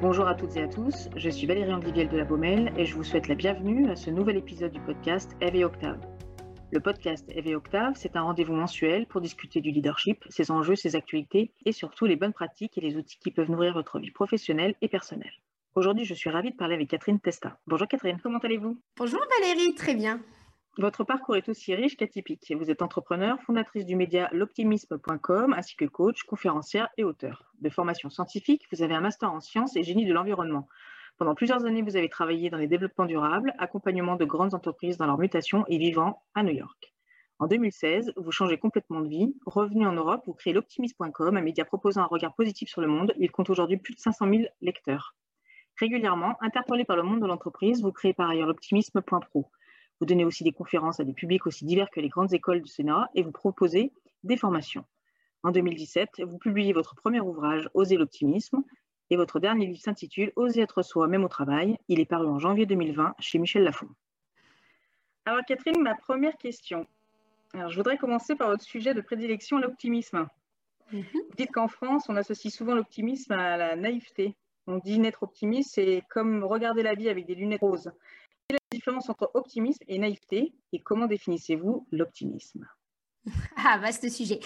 Bonjour 0.00 0.26
à 0.26 0.34
toutes 0.34 0.56
et 0.56 0.62
à 0.62 0.68
tous, 0.68 1.08
je 1.16 1.28
suis 1.28 1.46
Valérie 1.46 1.72
Andiviel 1.72 2.08
de 2.08 2.16
la 2.16 2.24
Baumelle 2.24 2.72
et 2.76 2.86
je 2.86 2.94
vous 2.94 3.04
souhaite 3.04 3.28
la 3.28 3.34
bienvenue 3.34 3.90
à 3.90 3.96
ce 3.96 4.10
nouvel 4.10 4.36
épisode 4.36 4.72
du 4.72 4.80
podcast 4.80 5.36
Eve 5.40 5.56
et 5.56 5.64
Octave. 5.64 6.00
Le 6.72 6.80
podcast 6.80 7.26
Eve 7.34 7.48
et 7.48 7.54
Octave, 7.54 7.94
c'est 7.96 8.16
un 8.16 8.22
rendez-vous 8.22 8.54
mensuel 8.54 9.06
pour 9.06 9.20
discuter 9.20 9.60
du 9.60 9.70
leadership, 9.70 10.24
ses 10.28 10.50
enjeux, 10.50 10.76
ses 10.76 10.96
actualités 10.96 11.52
et 11.66 11.72
surtout 11.72 12.06
les 12.06 12.16
bonnes 12.16 12.32
pratiques 12.32 12.78
et 12.78 12.80
les 12.80 12.96
outils 12.96 13.18
qui 13.18 13.30
peuvent 13.30 13.50
nourrir 13.50 13.74
votre 13.74 13.98
vie 13.98 14.10
professionnelle 14.10 14.74
et 14.80 14.88
personnelle. 14.88 15.34
Aujourd'hui, 15.74 16.04
je 16.04 16.14
suis 16.14 16.30
ravie 16.30 16.50
de 16.50 16.56
parler 16.56 16.74
avec 16.74 16.88
Catherine 16.88 17.20
Testa. 17.20 17.58
Bonjour 17.66 17.86
Catherine, 17.86 18.18
comment 18.22 18.38
allez-vous? 18.38 18.80
Bonjour 18.96 19.20
Valérie, 19.40 19.74
très 19.74 19.94
bien. 19.94 20.20
Votre 20.80 21.04
parcours 21.04 21.36
est 21.36 21.46
aussi 21.50 21.74
riche 21.74 21.98
qu'atypique. 21.98 22.54
Vous 22.56 22.70
êtes 22.70 22.80
entrepreneur, 22.80 23.38
fondatrice 23.42 23.84
du 23.84 23.96
média 23.96 24.30
l'optimisme.com, 24.32 25.52
ainsi 25.52 25.76
que 25.76 25.84
coach, 25.84 26.22
conférencière 26.22 26.88
et 26.96 27.04
auteur. 27.04 27.52
De 27.60 27.68
formation 27.68 28.08
scientifique, 28.08 28.66
vous 28.72 28.82
avez 28.82 28.94
un 28.94 29.02
master 29.02 29.30
en 29.30 29.40
sciences 29.40 29.76
et 29.76 29.82
génie 29.82 30.06
de 30.06 30.14
l'environnement. 30.14 30.66
Pendant 31.18 31.34
plusieurs 31.34 31.66
années, 31.66 31.82
vous 31.82 31.98
avez 31.98 32.08
travaillé 32.08 32.48
dans 32.48 32.56
les 32.56 32.66
développements 32.66 33.04
durables, 33.04 33.52
accompagnement 33.58 34.16
de 34.16 34.24
grandes 34.24 34.54
entreprises 34.54 34.96
dans 34.96 35.04
leur 35.04 35.18
mutation 35.18 35.66
et 35.68 35.76
vivant 35.76 36.22
à 36.34 36.42
New 36.42 36.54
York. 36.54 36.94
En 37.40 37.46
2016, 37.46 38.14
vous 38.16 38.32
changez 38.32 38.56
complètement 38.56 39.02
de 39.02 39.08
vie. 39.08 39.34
Revenu 39.44 39.86
en 39.86 39.92
Europe, 39.92 40.22
vous 40.26 40.32
créez 40.32 40.54
l'optimisme.com, 40.54 41.36
un 41.36 41.42
média 41.42 41.66
proposant 41.66 42.00
un 42.00 42.06
regard 42.06 42.34
positif 42.34 42.70
sur 42.70 42.80
le 42.80 42.86
monde. 42.86 43.12
Il 43.18 43.30
compte 43.30 43.50
aujourd'hui 43.50 43.76
plus 43.76 43.94
de 43.94 44.00
500 44.00 44.30
000 44.30 44.42
lecteurs. 44.62 45.14
Régulièrement, 45.78 46.38
interpellé 46.40 46.86
par 46.86 46.96
le 46.96 47.02
monde 47.02 47.20
de 47.20 47.26
l'entreprise, 47.26 47.82
vous 47.82 47.92
créez 47.92 48.14
par 48.14 48.30
ailleurs 48.30 48.46
l'optimisme.pro 48.46 49.50
vous 50.00 50.06
donnez 50.06 50.24
aussi 50.24 50.44
des 50.44 50.52
conférences 50.52 50.98
à 50.98 51.04
des 51.04 51.12
publics 51.12 51.46
aussi 51.46 51.64
divers 51.64 51.90
que 51.90 52.00
les 52.00 52.08
grandes 52.08 52.32
écoles 52.32 52.62
du 52.62 52.68
Sénat 52.68 53.08
et 53.14 53.22
vous 53.22 53.32
proposez 53.32 53.92
des 54.24 54.36
formations. 54.36 54.84
En 55.42 55.50
2017, 55.50 56.22
vous 56.26 56.38
publiez 56.38 56.72
votre 56.72 56.94
premier 56.94 57.20
ouvrage, 57.20 57.68
Oser 57.74 57.96
l'optimisme, 57.96 58.62
et 59.10 59.16
votre 59.16 59.40
dernier 59.40 59.66
livre 59.66 59.80
s'intitule 59.80 60.32
Oser 60.36 60.62
être 60.62 60.82
soi, 60.82 61.06
même 61.06 61.24
au 61.24 61.28
travail. 61.28 61.78
Il 61.88 62.00
est 62.00 62.06
paru 62.06 62.26
en 62.26 62.38
janvier 62.38 62.66
2020 62.66 63.14
chez 63.18 63.38
Michel 63.38 63.64
Lafon. 63.64 63.88
Alors 65.26 65.44
Catherine, 65.46 65.80
ma 65.82 65.94
première 65.94 66.36
question. 66.36 66.86
Alors, 67.52 67.70
je 67.70 67.76
voudrais 67.76 67.98
commencer 67.98 68.36
par 68.36 68.48
votre 68.48 68.62
sujet 68.62 68.94
de 68.94 69.00
prédilection, 69.00 69.58
l'optimisme. 69.58 70.28
Mhm. 70.92 71.04
Vous 71.12 71.36
dites 71.36 71.50
qu'en 71.50 71.68
France, 71.68 72.08
on 72.08 72.16
associe 72.16 72.52
souvent 72.52 72.74
l'optimisme 72.74 73.32
à 73.32 73.56
la 73.56 73.76
naïveté. 73.76 74.36
On 74.66 74.78
dit 74.78 74.98
n'être 74.98 75.24
optimiste, 75.24 75.72
c'est 75.74 76.04
comme 76.10 76.44
regarder 76.44 76.82
la 76.82 76.94
vie 76.94 77.08
avec 77.08 77.26
des 77.26 77.34
lunettes 77.34 77.60
roses 77.60 77.90
différence 78.80 79.10
entre 79.10 79.30
optimisme 79.34 79.84
et 79.88 79.98
naïveté 79.98 80.54
et 80.72 80.80
comment 80.80 81.06
définissez-vous 81.06 81.86
l'optimisme? 81.92 82.66
Ah, 83.62 83.76
vaste 83.76 84.08
sujet. 84.08 84.40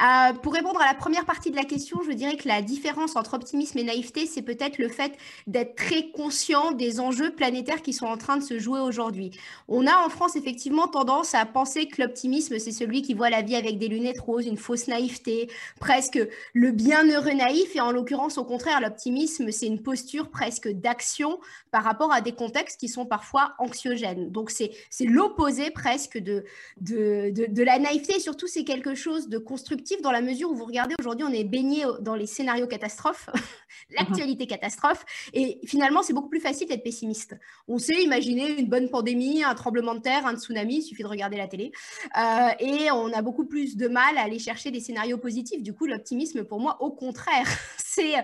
Euh, 0.00 0.34
pour 0.34 0.52
répondre 0.52 0.80
à 0.80 0.86
la 0.86 0.94
première 0.94 1.24
partie 1.24 1.50
de 1.50 1.56
la 1.56 1.64
question, 1.64 2.00
je 2.06 2.12
dirais 2.12 2.36
que 2.36 2.46
la 2.46 2.60
différence 2.60 3.16
entre 3.16 3.34
optimisme 3.34 3.78
et 3.78 3.82
naïveté, 3.82 4.26
c'est 4.26 4.42
peut-être 4.42 4.76
le 4.78 4.88
fait 4.88 5.12
d'être 5.46 5.74
très 5.74 6.10
conscient 6.10 6.72
des 6.72 7.00
enjeux 7.00 7.34
planétaires 7.34 7.80
qui 7.80 7.94
sont 7.94 8.06
en 8.06 8.18
train 8.18 8.36
de 8.36 8.42
se 8.42 8.58
jouer 8.58 8.80
aujourd'hui. 8.80 9.30
On 9.68 9.86
a 9.86 9.96
en 10.04 10.10
France 10.10 10.36
effectivement 10.36 10.86
tendance 10.86 11.34
à 11.34 11.46
penser 11.46 11.88
que 11.88 12.02
l'optimisme, 12.02 12.58
c'est 12.58 12.72
celui 12.72 13.00
qui 13.00 13.14
voit 13.14 13.30
la 13.30 13.40
vie 13.40 13.56
avec 13.56 13.78
des 13.78 13.88
lunettes 13.88 14.20
roses, 14.20 14.46
une 14.46 14.58
fausse 14.58 14.86
naïveté, 14.86 15.50
presque 15.80 16.20
le 16.52 16.70
bienheureux 16.70 17.32
naïf. 17.32 17.74
Et 17.74 17.80
en 17.80 17.90
l'occurrence, 17.90 18.36
au 18.36 18.44
contraire, 18.44 18.82
l'optimisme, 18.82 19.50
c'est 19.50 19.66
une 19.66 19.82
posture 19.82 20.28
presque 20.30 20.68
d'action 20.68 21.40
par 21.70 21.84
rapport 21.84 22.12
à 22.12 22.20
des 22.20 22.32
contextes 22.32 22.78
qui 22.78 22.88
sont 22.88 23.06
parfois 23.06 23.54
anxiogènes. 23.58 24.30
Donc, 24.30 24.50
c'est 24.50 24.70
l'opposé 25.00 25.70
presque 25.70 26.18
de, 26.18 26.44
de, 26.82 27.30
de, 27.30 27.46
de 27.46 27.62
la 27.62 27.78
naïveté 27.78 28.17
surtout, 28.18 28.46
c'est 28.46 28.64
quelque 28.64 28.94
chose 28.94 29.28
de 29.28 29.38
constructif 29.38 30.00
dans 30.02 30.12
la 30.12 30.20
mesure 30.20 30.50
où 30.50 30.54
vous 30.54 30.64
regardez 30.64 30.94
aujourd'hui, 30.98 31.24
on 31.28 31.32
est 31.32 31.44
baigné 31.44 31.84
dans 32.00 32.14
les 32.14 32.26
scénarios 32.26 32.66
catastrophes, 32.66 33.28
l'actualité 33.90 34.46
catastrophe, 34.46 35.04
et 35.32 35.60
finalement, 35.66 36.02
c'est 36.02 36.12
beaucoup 36.12 36.28
plus 36.28 36.40
facile 36.40 36.68
d'être 36.68 36.82
pessimiste. 36.82 37.36
On 37.66 37.78
sait 37.78 38.02
imaginer 38.02 38.58
une 38.58 38.68
bonne 38.68 38.90
pandémie, 38.90 39.42
un 39.42 39.54
tremblement 39.54 39.94
de 39.94 40.00
terre, 40.00 40.26
un 40.26 40.36
tsunami, 40.36 40.76
il 40.76 40.82
suffit 40.82 41.02
de 41.02 41.08
regarder 41.08 41.36
la 41.36 41.48
télé, 41.48 41.72
euh, 42.16 42.48
et 42.60 42.90
on 42.90 43.12
a 43.12 43.22
beaucoup 43.22 43.46
plus 43.46 43.76
de 43.76 43.88
mal 43.88 44.16
à 44.16 44.22
aller 44.22 44.38
chercher 44.38 44.70
des 44.70 44.80
scénarios 44.80 45.18
positifs. 45.18 45.62
Du 45.62 45.74
coup, 45.74 45.86
l'optimisme, 45.86 46.44
pour 46.44 46.60
moi, 46.60 46.80
au 46.82 46.90
contraire, 46.90 47.48
c'est 47.78 48.14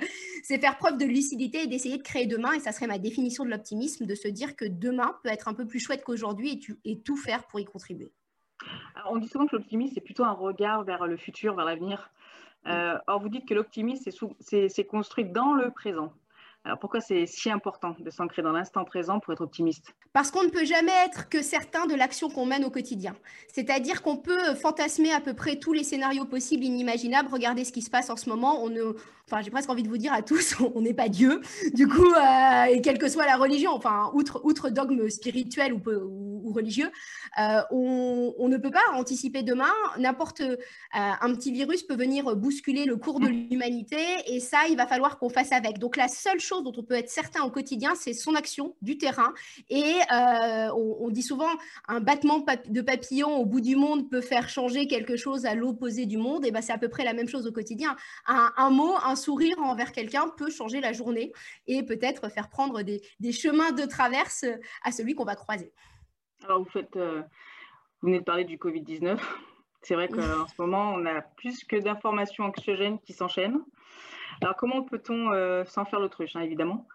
faire 0.61 0.79
preuve 0.79 0.99
de 0.99 1.05
lucidité 1.05 1.63
et 1.63 1.67
d'essayer 1.67 1.99
de 1.99 2.03
créer 2.03 2.27
demain, 2.27 2.53
et 2.53 2.61
ça 2.61 2.73
serait 2.73 2.87
ma 2.87 2.99
définition 2.99 3.45
de 3.45 3.51
l'optimisme, 3.51 4.07
de 4.07 4.15
se 4.15 4.29
dire 4.29 4.57
que 4.57 4.65
demain 4.65 5.17
peut 5.23 5.31
être 5.31 5.49
un 5.49 5.55
peu 5.55 5.67
plus 5.67 5.81
chouette 5.81 6.03
qu'aujourd'hui 6.05 6.61
et, 6.85 6.91
et 6.93 7.01
tout 7.01 7.17
faire 7.17 7.47
pour 7.47 7.61
y 7.61 7.65
contribuer 7.65 8.13
on 9.09 9.19
dit 9.19 9.29
souvent 9.29 9.47
que 9.47 9.57
l'optimisme, 9.57 9.95
c'est 9.95 10.01
plutôt 10.01 10.25
un 10.25 10.33
regard 10.33 10.85
vers 10.85 11.07
le 11.07 11.17
futur, 11.17 11.55
vers 11.55 11.65
l'avenir. 11.65 12.11
Euh, 12.67 12.99
or, 13.07 13.21
vous 13.21 13.29
dites 13.29 13.47
que 13.47 13.55
l'optimisme, 13.55 14.11
c'est 14.41 14.85
construit 14.85 15.25
dans 15.25 15.53
le 15.53 15.71
présent. 15.71 16.13
Alors 16.67 16.79
pourquoi 16.79 17.03
c'est 17.03 17.27
si 17.27 17.51
important 17.51 17.95
de 17.99 18.09
s'ancrer 18.09 18.41
dans 18.41 18.53
l'instant 18.53 18.85
présent 18.85 19.21
pour 19.21 19.35
être 19.35 19.43
optimiste? 19.43 19.95
Parce 20.15 20.31
qu'on 20.31 20.45
ne 20.45 20.49
peut 20.49 20.65
jamais 20.65 20.93
être 21.05 21.29
que 21.29 21.43
certain 21.43 21.85
de 21.85 21.95
l'action 21.95 22.31
qu'on 22.31 22.47
mène 22.47 22.65
au 22.65 22.71
quotidien. 22.71 23.15
C'est-à-dire 23.53 24.01
qu'on 24.01 24.17
peut 24.17 24.55
fantasmer 24.55 25.13
à 25.13 25.21
peu 25.21 25.35
près 25.35 25.57
tous 25.57 25.75
les 25.75 25.85
scénarios 25.85 26.25
possibles, 26.25 26.65
inimaginables, 26.65 27.29
regarder 27.31 27.65
ce 27.67 27.73
qui 27.73 27.83
se 27.83 27.91
passe 27.91 28.09
en 28.09 28.17
ce 28.17 28.31
moment. 28.31 28.65
On 28.65 28.71
ne, 28.71 28.95
enfin 29.27 29.43
j'ai 29.43 29.51
presque 29.51 29.69
envie 29.69 29.83
de 29.83 29.89
vous 29.89 29.99
dire 29.99 30.15
à 30.15 30.23
tous, 30.23 30.57
on 30.75 30.81
n'est 30.81 30.95
pas 30.95 31.11
Dieu, 31.11 31.43
du 31.75 31.87
coup, 31.87 32.15
euh, 32.15 32.65
et 32.65 32.81
quelle 32.81 32.97
que 32.97 33.11
soit 33.11 33.27
la 33.27 33.37
religion, 33.37 33.73
enfin, 33.73 34.11
outre, 34.15 34.71
dogme 34.71 35.11
spirituel 35.11 35.75
ou, 35.75 36.34
religieux, 36.53 36.91
euh, 37.41 37.63
on, 37.71 38.49
ne 38.49 38.59
peut 38.59 38.71
pas 38.71 38.85
anticiper 38.93 39.43
demain. 39.43 39.73
N'importe 39.99 40.41
euh, 40.41 40.57
un 40.93 41.35
petit 41.35 41.51
virus 41.51 41.83
peut 41.83 41.97
venir 41.97 42.37
bousculer 42.37 42.85
le 42.85 42.97
cours 42.97 43.21
de 43.21 43.29
l'humanité, 43.29 43.97
et 44.27 44.41
ça, 44.41 44.69
il 44.69 44.77
va 44.77 44.87
falloir 44.87 45.19
qu'on 45.19 45.31
fasse 45.31 45.53
avec. 45.53 45.79
Donc 45.79 45.97
la 45.97 46.09
seule 46.09 46.41
chose 46.41 46.63
dont 46.63 46.73
on 46.77 46.83
peut 46.83 46.95
être 46.95 47.11
certain 47.11 47.43
au 47.45 47.51
quotidien, 47.51 47.95
c'est 47.95 48.13
son 48.13 48.35
action 48.35 48.77
du 48.83 48.99
terrain. 48.99 49.33
Et 49.71 49.95
on, 50.11 51.09
dit 51.11 51.23
souvent, 51.23 51.51
un 51.89 52.01
battement 52.01 52.45
de 52.69 52.81
papillon 52.83 53.37
au 53.37 53.47
bout 53.47 53.61
du 53.61 53.77
monde 53.77 54.11
peut 54.11 54.21
faire 54.21 54.49
changer 54.49 54.87
quelque 54.87 55.17
chose 55.17 55.47
à 55.47 55.55
l'opposé 55.55 56.07
du 56.07 56.19
monde. 56.19 56.45
Et 56.45 56.51
ben 56.51 56.61
c'est 56.61 56.73
à 56.73 56.79
peu 56.79 56.89
près 56.89 57.05
la 57.05 57.15
même 57.15 57.29
chose 57.29 57.47
au 57.47 57.53
quotidien. 57.53 57.97
Un, 58.27 58.53
un 58.57 58.71
mot, 58.71 58.95
un 59.05 59.15
un 59.15 59.17
sourire 59.17 59.57
envers 59.61 59.93
quelqu'un 59.93 60.29
peut 60.29 60.51
changer 60.51 60.81
la 60.81 60.93
journée 60.93 61.33
et 61.69 61.85
peut-être 61.85 62.29
faire 62.31 62.49
prendre 62.49 62.83
des, 62.83 63.01
chemins 63.31 63.71
de 63.71 63.85
traverse 63.85 64.45
à 64.83 64.91
celui 64.91 65.15
qu'on 65.15 65.25
va 65.25 65.37
croiser. 65.37 65.73
Alors, 66.45 66.67
euh, 66.77 67.23
vous 68.03 68.09
venez 68.09 68.19
de 68.19 68.25
parler 68.25 68.45
du 68.45 68.59
Covid-19. 68.59 69.19
C'est 69.81 69.95
vrai 69.95 70.09
qu'en 70.09 70.47
ce 70.47 70.55
moment, 70.61 70.93
on 70.93 71.07
a 71.07 71.23
plus 71.23 71.65
que 71.65 71.77
d'informations 71.77 72.45
anxiogènes 72.45 72.99
qui 73.01 73.15
s'enchaînent. 73.15 73.61
Alors, 74.43 74.55
comment 74.57 74.83
peut-on, 74.83 75.33
euh, 75.33 75.65
sans 75.65 75.87
faire 75.87 76.01
l'autruche, 76.01 76.37
hein, 76.37 76.41
évidemment, 76.41 76.87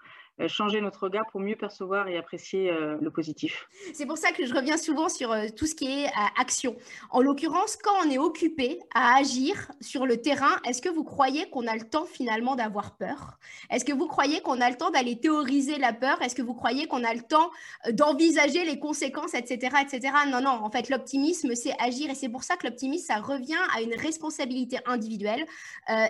changer 0.48 0.80
notre 0.82 1.04
regard 1.04 1.26
pour 1.32 1.42
mieux 1.42 1.56
percevoir 1.56 2.08
et 2.08 2.18
apprécier 2.18 2.72
euh, 2.72 2.98
le 3.02 3.12
positif. 3.12 3.68
C'est 3.94 4.06
pour 4.06 4.18
ça 4.18 4.32
que 4.32 4.46
je 4.46 4.54
reviens 4.54 4.78
souvent 4.78 5.10
sur 5.10 5.32
euh, 5.32 5.48
tout 5.56 5.66
ce 5.66 5.76
qui 5.76 5.88
est 5.88 6.08
action. 6.40 6.76
En 7.10 7.22
l'occurrence, 7.22 7.76
quand 7.76 7.94
on 8.06 8.10
est 8.10 8.18
occupé 8.18 8.80
à 8.96 9.18
agir 9.18 9.72
sur 9.82 10.06
le 10.06 10.18
terrain, 10.18 10.56
est-ce 10.66 10.82
que 10.82 10.90
vous 10.90 11.04
croyez 11.04 11.50
qu'on 11.50 11.68
a 11.68 11.76
le 11.76 11.82
temps 11.82 12.06
finalement 12.06 12.56
d'avoir 12.56 12.96
peur? 12.96 13.40
Est-ce 13.70 13.84
que 13.84 13.92
vous 13.92 14.08
croyez 14.08 14.42
qu'on 14.42 14.62
a 14.62 14.70
le 14.70 14.78
temps 14.78 14.92
d'aller 14.92 15.20
théoriser 15.20 15.78
la 15.78 15.94
peur? 15.94 16.22
Est-ce 16.22 16.36
que 16.36 16.42
vous 16.42 16.54
croyez 16.54 16.88
qu'on 16.88 17.04
a 17.04 17.14
le 17.14 17.22
temps 17.22 17.52
d'envisager 17.92 18.64
les 18.64 18.80
conséquences, 18.80 19.34
etc., 19.34 19.76
etc. 19.82 20.14
Non, 20.32 20.42
non. 20.42 20.52
En 20.52 20.72
fait, 20.72 20.90
l'optimisme, 20.90 21.54
c'est 21.56 21.74
agir, 21.80 22.10
et 22.10 22.16
c'est 22.16 22.30
pour 22.30 22.44
ça 22.44 22.56
que 22.56 22.68
l'optimisme, 22.68 23.06
ça 23.06 23.20
revient 23.20 23.60
à 23.76 23.82
une 23.82 23.96
responsabilité 23.96 24.78
individuelle, 24.86 25.46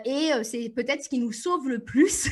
et 0.06 0.32
c'est 0.44 0.70
peut-être 0.70 1.04
ce 1.04 1.10
qui 1.10 1.20
nous 1.20 1.32
sauve 1.32 1.68
le 1.68 1.80
plus 1.80 2.30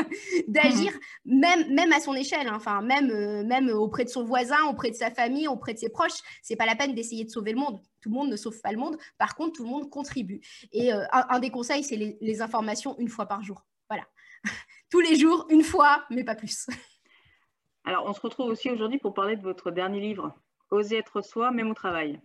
d'agir. 0.48 0.92
Mmh 1.26 1.39
même, 1.40 1.92
à 1.92 2.00
son 2.00 2.14
échelle, 2.14 2.46
hein, 2.46 2.54
enfin, 2.54 2.82
même, 2.82 3.10
euh, 3.10 3.44
même 3.44 3.68
auprès 3.70 4.04
de 4.04 4.08
son 4.08 4.24
voisin, 4.24 4.64
auprès 4.68 4.90
de 4.90 4.96
sa 4.96 5.10
famille, 5.10 5.48
auprès 5.48 5.74
de 5.74 5.78
ses 5.78 5.88
proches, 5.88 6.20
c'est 6.42 6.56
pas 6.56 6.66
la 6.66 6.76
peine 6.76 6.94
d'essayer 6.94 7.24
de 7.24 7.30
sauver 7.30 7.52
le 7.52 7.58
monde. 7.58 7.80
Tout 8.00 8.10
le 8.10 8.14
monde 8.14 8.30
ne 8.30 8.36
sauve 8.36 8.60
pas 8.60 8.72
le 8.72 8.78
monde. 8.78 8.96
Par 9.18 9.34
contre, 9.34 9.52
tout 9.52 9.64
le 9.64 9.70
monde 9.70 9.90
contribue. 9.90 10.40
Et 10.72 10.92
euh, 10.92 11.04
un, 11.12 11.38
des 11.38 11.50
conseils, 11.50 11.84
c'est 11.84 11.96
les, 11.96 12.42
informations 12.42 12.96
une 12.98 13.08
fois 13.08 13.26
par 13.26 13.42
jour. 13.42 13.66
Voilà. 13.88 14.04
Tous 14.90 15.00
les 15.00 15.16
jours, 15.16 15.46
une 15.50 15.62
fois, 15.62 16.04
mais 16.10 16.24
pas 16.24 16.34
plus. 16.34 16.66
Alors, 17.84 18.04
on 18.06 18.12
se 18.12 18.20
retrouve 18.20 18.46
aussi 18.46 18.70
aujourd'hui 18.70 18.98
pour 18.98 19.14
parler 19.14 19.36
de 19.36 19.42
votre 19.42 19.70
dernier 19.70 20.00
livre, 20.00 20.34
Oser 20.70 20.98
être 20.98 21.22
soi, 21.22 21.50
même 21.50 21.70
au 21.70 21.74
travail. 21.74 22.20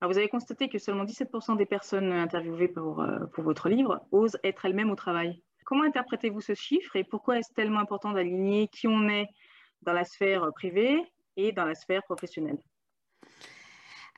Alors, 0.00 0.12
vous 0.12 0.18
avez 0.18 0.28
constaté 0.28 0.68
que 0.68 0.78
seulement 0.78 1.04
17% 1.04 1.56
des 1.56 1.66
personnes 1.66 2.12
interviewées 2.12 2.72
euh, 2.76 3.26
pour 3.26 3.44
votre 3.44 3.68
livre 3.68 4.04
osent 4.10 4.38
être 4.42 4.64
elles-mêmes 4.64 4.90
au 4.90 4.96
travail. 4.96 5.40
Comment 5.66 5.82
interprétez-vous 5.82 6.40
ce 6.40 6.54
chiffre 6.54 6.94
et 6.94 7.02
pourquoi 7.02 7.38
est-ce 7.38 7.52
tellement 7.52 7.80
important 7.80 8.12
d'aligner 8.12 8.68
qui 8.68 8.86
on 8.86 9.08
est 9.08 9.26
dans 9.82 9.92
la 9.92 10.04
sphère 10.04 10.48
privée 10.54 11.02
et 11.36 11.50
dans 11.50 11.64
la 11.64 11.74
sphère 11.74 12.04
professionnelle? 12.04 12.58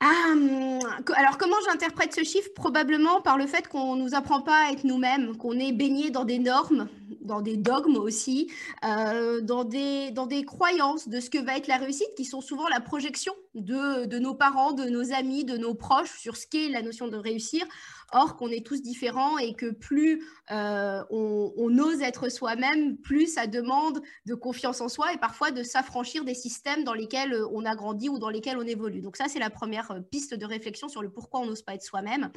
Hum, 0.03 0.79
alors, 1.17 1.39
comment 1.39 1.56
j'interprète 1.65 2.15
ce 2.15 2.23
chiffre? 2.23 2.50
Probablement 2.55 3.23
par 3.23 3.39
le 3.39 3.47
fait 3.47 3.67
qu'on 3.67 3.97
ne 3.97 4.03
nous 4.03 4.15
apprend 4.15 4.43
pas 4.43 4.67
à 4.67 4.73
être 4.73 4.85
nous-mêmes, 4.85 5.39
qu'on 5.39 5.59
est 5.59 5.73
baigné 5.73 6.11
dans 6.11 6.27
des 6.27 6.39
normes, 6.39 6.87
dans 7.23 7.41
des 7.41 7.56
dogmes 7.56 7.97
aussi, 7.97 8.53
euh, 8.85 9.41
dans 9.41 9.65
des 9.65 10.45
croyances 10.47 11.09
de 11.09 11.19
ce 11.19 11.31
que 11.31 11.39
va 11.39 11.56
être 11.56 11.67
la 11.67 11.79
réussite 11.79 12.15
qui 12.15 12.27
sont 12.27 12.43
souvent 12.43 12.69
la 12.69 12.81
projection 12.81 13.33
de, 13.55 14.19
nos 14.19 14.35
parents, 14.35 14.73
de 14.73 14.85
nos 14.85 15.12
amis, 15.12 15.45
de 15.45 15.56
nos 15.56 15.75
proches 15.75 16.19
sur 16.19 16.37
ce 16.37 16.47
qu'est 16.47 16.69
la 16.69 16.83
notion 16.83 17.09
de 17.09 17.17
réussir. 17.17 17.65
Or, 18.12 18.37
qu'on 18.37 18.49
est 18.49 18.65
tous 18.65 18.81
différents 18.81 19.37
et 19.37 19.53
que 19.53 19.71
plus 19.71 20.25
euh, 20.50 21.03
on, 21.11 21.79
ose 21.79 22.00
être 22.00 22.31
soi-même, 22.31 22.97
plus 22.97 23.35
ça 23.35 23.47
demande 23.47 24.00
de 24.25 24.35
confiance 24.35 24.81
en 24.81 24.89
soi 24.89 25.12
et 25.12 25.19
parfois 25.19 25.50
de 25.50 25.62
s'affranchir 25.62 26.25
des 26.25 26.33
systèmes 26.33 26.85
dans 26.85 26.95
lesquels 26.95 27.35
euh, 27.35 27.47
on 27.53 27.67
a 27.67 27.77
grandi 27.77 28.09
ou 28.09 28.19
dans 28.19 28.31
lesquels 28.31 28.56
on 28.56 28.62
évolue. 28.62 29.03
Donc 29.03 29.19
ça, 29.19 29.27
c'est 29.29 29.39
la 29.39 29.50
première 29.50 29.91
euh, 29.91 30.00
piste 30.00 30.33
de 30.33 30.47
réflexion 30.47 30.89
sur 30.89 31.03
le 31.03 31.11
pourquoi 31.11 31.41
on 31.41 31.47
n'ose 31.47 31.61
pas 31.61 31.75
être 31.75 31.83
soi-même. 31.83 32.31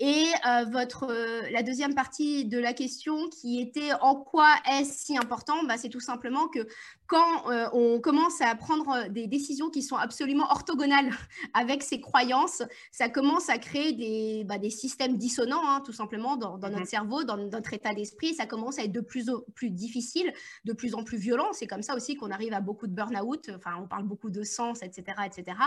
Et 0.00 0.24
votre, 0.72 1.06
la 1.52 1.62
deuxième 1.62 1.94
partie 1.94 2.44
de 2.44 2.58
la 2.58 2.72
question 2.72 3.28
qui 3.28 3.60
était 3.60 3.92
en 4.00 4.16
quoi 4.16 4.48
est-ce 4.68 5.04
si 5.04 5.16
important? 5.16 5.62
Bah, 5.64 5.76
C'est 5.78 5.88
tout 5.88 6.00
simplement 6.00 6.48
que 6.48 6.66
quand 7.06 7.44
on 7.72 8.00
commence 8.00 8.40
à 8.40 8.54
prendre 8.54 9.08
des 9.08 9.26
décisions 9.26 9.70
qui 9.70 9.82
sont 9.82 9.96
absolument 9.96 10.50
orthogonales 10.50 11.10
avec 11.54 11.82
ses 11.82 12.00
croyances, 12.00 12.62
ça 12.92 13.08
commence 13.08 13.48
à 13.48 13.58
créer 13.58 13.92
des, 13.92 14.44
bah, 14.44 14.58
des 14.58 14.70
systèmes 14.70 15.16
dissonant, 15.16 15.60
hein, 15.68 15.82
tout 15.84 15.92
simplement, 15.92 16.36
dans, 16.36 16.58
notre 16.58 16.78
mhm. 16.80 16.84
cerveau, 16.84 17.24
dans 17.24 17.36
notre 17.36 17.72
état 17.72 17.94
d'esprit. 17.94 18.34
Ça 18.34 18.46
commence 18.46 18.78
à 18.78 18.84
être 18.84 18.92
de 18.92 19.00
plus 19.00 19.30
en 19.30 19.40
plus 19.54 19.70
difficile, 19.70 20.32
de 20.64 20.72
plus 20.72 20.94
en 20.94 21.04
plus 21.04 21.18
violent. 21.18 21.48
C'est 21.52 21.66
comme 21.66 21.82
ça 21.82 21.94
aussi 21.94 22.14
qu'on 22.16 22.30
arrive 22.30 22.52
à 22.52 22.60
beaucoup 22.60 22.86
de 22.86 22.92
burn-out. 22.92 23.50
Enfin, 23.56 23.72
on 23.82 23.86
parle 23.86 24.04
beaucoup 24.04 24.30
de 24.30 24.42
sens, 24.42 24.82
etc., 24.82 25.18
etc. 25.26 25.58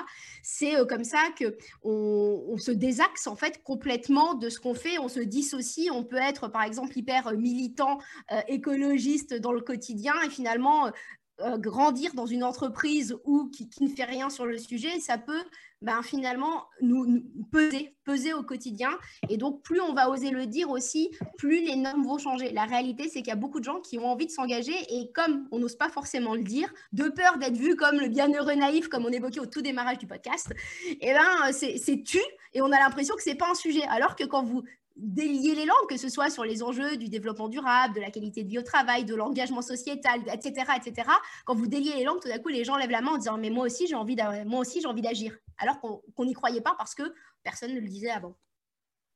C'est 0.44 0.78
euh, 0.78 0.86
comme 0.86 1.04
ça 1.04 1.20
que 1.38 1.58
on, 1.84 2.58
se 2.58 2.72
désaxe 2.72 3.28
en 3.28 3.36
fait 3.36 3.62
complètement 3.64 4.34
de 4.34 4.50
ce 4.50 4.60
qu'on 4.60 4.74
fait. 4.74 4.98
On 5.00 5.10
se 5.10 5.20
dissocie. 5.20 5.92
On 5.92 6.04
peut 6.04 6.18
être, 6.18 6.48
par 6.48 6.64
exemple, 6.64 6.98
hyper 6.98 7.34
militant, 7.34 8.00
euh, 8.32 8.42
écologiste 8.48 9.36
dans 9.36 9.52
le 9.52 9.62
quotidien 9.62 10.14
et 10.26 10.30
finalement 10.30 10.92
euh, 11.42 11.58
grandir 11.58 12.14
dans 12.16 12.26
une 12.26 12.44
entreprise 12.44 13.16
ou 13.24 13.50
qui, 13.50 13.70
ne 13.82 13.88
fait 13.88 14.06
rien 14.06 14.30
sur 14.30 14.46
le 14.46 14.58
sujet, 14.58 15.00
ça 15.00 15.18
peut 15.18 15.44
ben, 15.84 16.02
finalement 16.02 16.66
nous, 16.82 17.24
peser, 17.52 17.96
peser 18.04 18.34
au 18.34 18.42
quotidien. 18.42 18.90
Et 19.30 19.38
donc, 19.38 19.62
plus 19.62 19.80
on 19.80 19.94
va 19.94 20.10
oser 20.10 20.32
le 20.32 20.48
dire 20.48 20.72
aussi, 20.72 21.12
plus 21.38 21.64
les 21.64 21.76
normes 21.76 22.04
vont 22.04 22.18
changer. 22.18 22.52
La 22.52 22.66
réalité, 22.66 23.04
c'est 23.04 23.20
qu'il 23.20 23.28
y 23.28 23.32
a 23.32 23.36
beaucoup 23.36 23.60
de 23.60 23.66
gens 23.66 23.80
qui 23.82 24.00
ont 24.00 24.08
envie 24.08 24.26
de 24.26 24.32
s'engager 24.32 24.76
et 24.90 25.12
comme 25.14 25.48
on 25.52 25.60
n'ose 25.60 25.76
pas 25.76 25.90
forcément 25.90 26.34
le 26.34 26.42
dire, 26.42 26.74
de 26.94 27.08
peur 27.10 27.38
d'être 27.38 27.58
vu 27.58 27.76
comme 27.76 28.00
le 28.00 28.08
bienheureux 28.08 28.56
naïf, 28.56 28.88
comme 28.88 29.06
on 29.06 29.12
évoquait 29.12 29.40
au 29.40 29.46
tout 29.46 29.62
démarrage 29.62 30.00
du 30.00 30.08
podcast, 30.08 30.52
eh 30.90 31.14
ben, 31.14 31.52
c'est 31.52 32.04
tu 32.04 32.20
et 32.54 32.62
on 32.62 32.72
a 32.72 32.80
l'impression 32.80 33.16
que 33.16 33.22
c'est 33.22 33.36
pas 33.36 33.52
un 33.52 33.56
sujet. 33.56 33.84
Alors 33.90 34.16
que 34.16 34.24
quand 34.24 34.44
vous 34.44 34.64
délier 34.98 35.56
les 35.56 35.66
langues, 35.66 35.88
que 35.90 35.98
ce 35.98 36.10
soit 36.10 36.30
sur 36.30 36.44
les 36.44 36.64
enjeux 36.64 36.98
du 36.98 37.08
développement 37.08 37.48
durable, 37.48 37.96
de 37.96 38.02
la 38.02 38.12
qualité 38.12 38.44
de 38.44 38.50
vie 38.50 38.60
au 38.60 38.64
travail, 38.64 39.06
de 39.06 39.16
l'engagement 39.16 39.62
sociétal, 39.62 40.22
etc., 40.34 40.72
etc. 40.76 41.10
Quand 41.46 41.56
vous 41.56 41.68
déliez 41.68 41.94
les 41.96 42.04
langues, 42.04 42.20
tout 42.22 42.30
d'un 42.30 42.40
coup, 42.40 42.50
les 42.50 42.64
gens 42.64 42.78
lèvent 42.78 42.90
la 42.90 43.02
main 43.02 43.12
en 43.12 43.18
disant 43.18 43.38
mais 43.38 43.50
moi 43.50 43.66
aussi 43.66 43.88
j'ai 43.88 43.96
envie 43.96 44.16
d'agir, 44.16 45.38
alors 45.58 45.80
qu'on 45.80 46.26
n'y 46.26 46.34
croyait 46.34 46.62
pas 46.62 46.76
parce 46.78 46.96
que 46.96 47.04
personne 47.44 47.74
ne 47.74 47.80
le 47.80 47.88
disait 47.88 48.10
avant. 48.10 48.36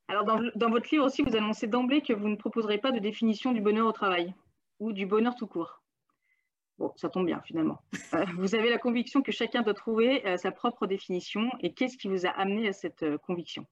Alors 0.07 0.25
dans, 0.25 0.39
dans, 0.56 0.69
votre 0.69 0.89
livre 0.92 1.06
aussi, 1.06 1.22
vous 1.22 1.36
annoncez 1.36 1.68
d'emblée 1.68 2.01
que 2.01 2.13
vous 2.13 2.27
ne 2.27 2.36
proposerez 2.36 2.77
pas 2.77 2.92
de 2.92 3.00
définition 3.00 3.51
du 3.51 3.62
bonheur 3.62 3.88
au 3.88 3.94
travail 3.94 4.34
ou 4.80 4.92
du 4.92 5.06
bonheur 5.06 5.36
tout 5.36 5.48
court. 5.48 5.81
Bon, 6.81 6.92
ça 6.95 7.10
tombe 7.10 7.27
bien 7.27 7.42
finalement. 7.45 7.80
Euh, 8.16 8.25
vous 8.38 8.56
avez 8.56 8.72
la 8.72 8.80
conviction 8.80 9.22
que 9.22 9.31
chacun 9.31 9.62
doit 9.62 9.75
trouver 9.75 10.25
euh, 10.27 10.38
sa 10.38 10.51
propre 10.51 10.88
définition 10.88 11.50
et 11.60 11.74
qu'est-ce 11.74 11.95
qui 11.95 12.07
vous 12.07 12.25
a 12.25 12.30
amené 12.30 12.68
à 12.68 12.74
cette 12.74 13.04
euh, 13.04 13.19
conviction? 13.19 13.68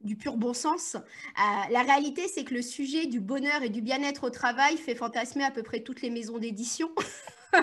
Du 0.00 0.16
pur 0.16 0.36
bon 0.36 0.54
sens. 0.54 0.96
Euh, 0.96 1.72
la 1.72 1.82
réalité, 1.82 2.26
c'est 2.28 2.44
que 2.44 2.54
le 2.54 2.62
sujet 2.62 3.06
du 3.06 3.20
bonheur 3.20 3.62
et 3.62 3.68
du 3.68 3.82
bien-être 3.82 4.24
au 4.24 4.30
travail 4.30 4.76
fait 4.76 4.94
fantasmer 4.94 5.44
à 5.44 5.50
peu 5.50 5.62
près 5.62 5.80
toutes 5.80 6.02
les 6.02 6.10
maisons 6.10 6.38
d'édition. 6.38 6.90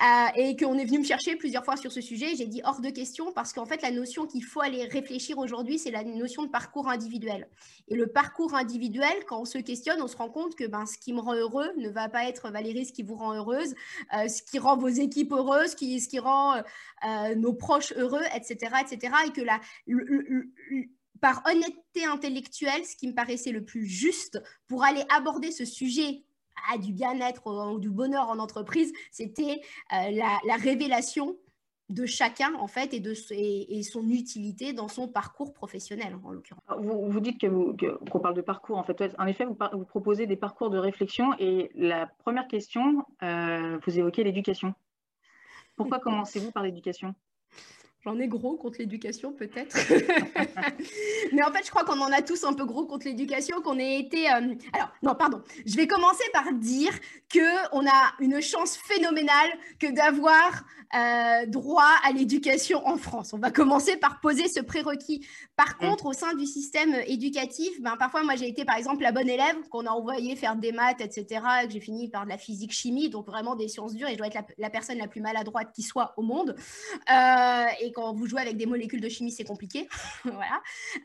Euh, 0.00 0.28
et 0.34 0.56
qu'on 0.56 0.78
est 0.78 0.86
venu 0.86 1.00
me 1.00 1.04
chercher 1.04 1.36
plusieurs 1.36 1.62
fois 1.62 1.76
sur 1.76 1.92
ce 1.92 2.00
sujet. 2.00 2.34
J'ai 2.34 2.46
dit 2.46 2.62
hors 2.64 2.80
de 2.80 2.88
question 2.88 3.32
parce 3.32 3.52
qu'en 3.52 3.66
fait, 3.66 3.82
la 3.82 3.90
notion 3.90 4.26
qu'il 4.26 4.42
faut 4.42 4.62
aller 4.62 4.84
réfléchir 4.84 5.36
aujourd'hui, 5.36 5.78
c'est 5.78 5.90
la 5.90 6.04
notion 6.04 6.44
de 6.44 6.48
parcours 6.48 6.88
individuel. 6.88 7.48
Et 7.88 7.96
le 7.96 8.06
parcours 8.06 8.54
individuel, 8.54 9.12
quand 9.26 9.42
on 9.42 9.44
se 9.44 9.58
questionne, 9.58 10.00
on 10.00 10.06
se 10.06 10.16
rend 10.16 10.30
compte 10.30 10.54
que 10.54 10.64
ben, 10.64 10.86
ce 10.86 10.96
qui 10.96 11.12
me 11.12 11.20
rend 11.20 11.34
heureux 11.34 11.70
ne 11.76 11.90
va 11.90 12.08
pas 12.08 12.26
être 12.28 12.50
Valérie, 12.50 12.86
ce 12.86 12.94
qui 12.94 13.02
vous 13.02 13.16
rend 13.16 13.34
heureuse, 13.34 13.74
euh, 14.16 14.26
ce 14.28 14.42
qui 14.42 14.58
rend 14.58 14.78
vos 14.78 14.88
équipes 14.88 15.32
heureuses, 15.32 15.72
ce 15.72 16.08
qui 16.08 16.18
rend 16.18 16.54
euh, 16.56 17.34
nos 17.34 17.52
proches 17.52 17.92
heureux, 17.94 18.24
etc. 18.34 18.72
etc. 18.80 19.12
et 19.26 19.32
que 19.32 19.42
la, 19.42 19.60
par 21.20 21.42
honnêteté 21.46 22.04
intellectuelle, 22.06 22.84
ce 22.86 22.96
qui 22.96 23.08
me 23.08 23.14
paraissait 23.14 23.52
le 23.52 23.64
plus 23.64 23.84
juste 23.84 24.42
pour 24.66 24.84
aller 24.84 25.04
aborder 25.10 25.50
ce 25.50 25.64
sujet 25.64 26.22
du 26.80 26.92
bien-être 26.92 27.72
ou 27.72 27.78
du 27.78 27.90
bonheur 27.90 28.28
en 28.28 28.38
entreprise, 28.38 28.92
c'était 29.10 29.60
euh, 29.92 30.10
la, 30.10 30.56
révélation 30.56 31.36
de 31.88 32.06
chacun 32.06 32.54
en 32.54 32.68
fait 32.68 32.94
et 32.94 33.00
de 33.00 33.14
et, 33.32 33.82
son 33.82 34.08
utilité 34.08 34.72
dans 34.72 34.86
son 34.86 35.08
parcours 35.08 35.52
professionnel 35.52 36.16
en 36.22 36.30
l'occurrence. 36.30 36.62
Vous, 36.78 37.10
vous, 37.10 37.20
dites 37.20 37.40
que 37.40 37.48
qu'on 38.10 38.20
parle 38.20 38.34
de 38.34 38.42
parcours 38.42 38.78
en 38.78 38.84
fait. 38.84 39.02
En 39.18 39.26
effet, 39.26 39.44
vous, 39.44 39.56
vous, 39.72 39.84
proposez 39.84 40.26
des 40.26 40.36
parcours 40.36 40.70
de 40.70 40.78
réflexion 40.78 41.34
et 41.38 41.70
la 41.74 42.06
première 42.06 42.46
question, 42.46 43.04
euh, 43.22 43.78
vous 43.84 43.98
évoquez 43.98 44.22
l'éducation. 44.22 44.74
Pourquoi 45.76 45.98
commencez-vous 45.98 46.52
par 46.52 46.62
l'éducation? 46.62 47.14
J'en 48.02 48.18
ai 48.18 48.28
gros 48.28 48.56
contre 48.56 48.78
l'éducation, 48.78 49.32
peut-être. 49.32 49.76
Mais 51.32 51.42
en 51.42 51.52
fait, 51.52 51.64
je 51.64 51.70
crois 51.70 51.84
qu'on 51.84 52.00
en 52.00 52.10
a 52.10 52.22
tous 52.22 52.44
un 52.44 52.54
peu 52.54 52.64
gros 52.64 52.86
contre 52.86 53.06
l'éducation, 53.06 53.60
qu'on 53.60 53.78
ait 53.78 53.98
été... 53.98 54.26
Euh, 54.30 54.54
alors, 54.72 54.90
non, 55.02 55.14
pardon. 55.14 55.42
Je 55.66 55.76
vais 55.76 55.86
commencer 55.86 56.24
par 56.32 56.50
dire 56.54 56.92
qu'on 57.30 57.86
a 57.86 58.14
une 58.20 58.40
chance 58.40 58.78
phénoménale 58.78 59.50
que 59.78 59.92
d'avoir 59.92 60.64
euh, 60.92 61.46
droit 61.46 61.92
à 62.02 62.10
l'éducation 62.10 62.84
en 62.84 62.96
France. 62.96 63.32
On 63.32 63.38
va 63.38 63.52
commencer 63.52 63.96
par 63.96 64.18
poser 64.20 64.48
ce 64.48 64.60
prérequis. 64.60 65.24
Par 65.54 65.76
mm. 65.76 65.86
contre, 65.86 66.06
au 66.06 66.12
sein 66.12 66.34
du 66.34 66.46
système 66.46 66.96
éducatif, 67.06 67.80
ben, 67.80 67.96
parfois, 67.96 68.24
moi, 68.24 68.34
j'ai 68.34 68.48
été, 68.48 68.64
par 68.64 68.76
exemple, 68.76 69.02
la 69.02 69.12
bonne 69.12 69.28
élève 69.28 69.56
qu'on 69.70 69.86
a 69.86 69.90
envoyé 69.90 70.34
faire 70.34 70.56
des 70.56 70.72
maths, 70.72 71.00
etc., 71.00 71.42
et 71.62 71.66
que 71.66 71.72
j'ai 71.74 71.80
fini 71.80 72.08
par 72.08 72.24
de 72.24 72.30
la 72.30 72.38
physique-chimie, 72.38 73.08
donc 73.08 73.26
vraiment 73.26 73.54
des 73.54 73.68
sciences 73.68 73.94
dures, 73.94 74.08
et 74.08 74.14
je 74.14 74.18
dois 74.18 74.26
être 74.26 74.42
la, 74.58 74.70
personne 74.70 74.98
la 74.98 75.06
plus 75.06 75.20
maladroite 75.20 75.70
qui 75.72 75.82
soit 75.82 76.12
au 76.16 76.22
monde. 76.22 76.56
Euh, 77.08 77.64
et 77.80 77.89
quand 77.92 78.14
vous 78.14 78.26
jouez 78.26 78.40
avec 78.40 78.56
des 78.56 78.66
molécules 78.66 79.00
de 79.00 79.08
chimie, 79.08 79.32
c'est 79.32 79.44
compliqué. 79.44 79.88
voilà. 80.24 80.62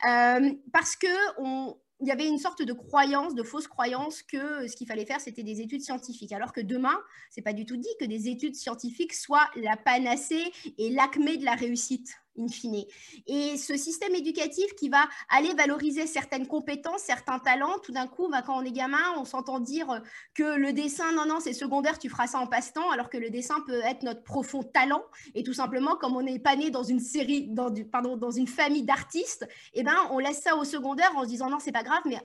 Euh, 0.07 0.53
parce 0.71 0.95
que 0.95 1.07
on, 1.37 1.77
y 2.01 2.11
avait 2.11 2.27
une 2.27 2.39
sorte 2.39 2.61
de 2.61 2.73
croyance, 2.73 3.35
de 3.35 3.43
fausse 3.43 3.67
croyance 3.67 4.21
que 4.21 4.67
ce 4.67 4.75
qu'il 4.75 4.87
fallait 4.87 5.05
faire, 5.05 5.21
c'était 5.21 5.43
des 5.43 5.61
études 5.61 5.81
scientifiques. 5.81 6.33
Alors 6.33 6.51
que 6.51 6.61
demain, 6.61 6.99
c'est 7.29 7.41
pas 7.41 7.53
du 7.53 7.65
tout 7.65 7.77
dit 7.77 7.89
que 7.99 8.05
des 8.05 8.27
études 8.27 8.55
scientifiques 8.55 9.13
soient 9.13 9.49
la 9.55 9.77
panacée 9.77 10.51
et 10.77 10.89
l'acmé 10.89 11.37
de 11.37 11.45
la 11.45 11.55
réussite 11.55 12.15
in 12.37 12.47
fine. 12.47 12.85
Et 13.27 13.57
ce 13.57 13.77
système 13.77 14.13
éducatif 14.15 14.73
qui 14.75 14.89
va 14.89 15.07
aller 15.29 15.53
valoriser 15.53 16.07
certaines 16.07 16.47
compétences, 16.47 17.01
certains 17.01 17.39
talents, 17.39 17.77
tout 17.83 17.91
d'un 17.91 18.07
coup, 18.07 18.29
bah, 18.29 18.41
quand 18.41 18.57
on 18.57 18.63
est 18.63 18.71
gamin, 18.71 18.97
on 19.17 19.25
s'entend 19.25 19.59
dire 19.59 20.01
que 20.33 20.57
le 20.57 20.73
dessin, 20.73 21.11
non, 21.13 21.25
non, 21.25 21.39
c'est 21.39 21.53
secondaire, 21.53 21.99
tu 21.99 22.09
feras 22.09 22.27
ça 22.27 22.39
en 22.39 22.47
passe-temps, 22.47 22.89
alors 22.91 23.09
que 23.09 23.17
le 23.17 23.29
dessin 23.29 23.55
peut 23.65 23.81
être 23.81 24.03
notre 24.03 24.23
profond 24.23 24.63
talent. 24.63 25.03
Et 25.33 25.43
tout 25.43 25.53
simplement, 25.53 25.95
comme 25.95 26.15
on 26.15 26.21
n'est 26.21 26.39
pas 26.39 26.55
né 26.55 26.69
dans 26.69 26.83
une 26.83 26.99
série, 26.99 27.47
dans 27.47 27.73
pardon, 27.91 28.17
dans 28.17 28.31
une 28.31 28.47
famille 28.47 28.83
d'artistes, 28.83 29.47
eh 29.73 29.83
ben, 29.83 29.95
on 30.11 30.19
laisse 30.19 30.41
ça 30.41 30.55
au 30.55 30.63
secondaire 30.63 31.11
en 31.15 31.23
se 31.23 31.29
disant 31.29 31.49
non, 31.49 31.59
c'est 31.59 31.71
pas 31.71 31.83
grave, 31.83 32.01
mais 32.05 32.17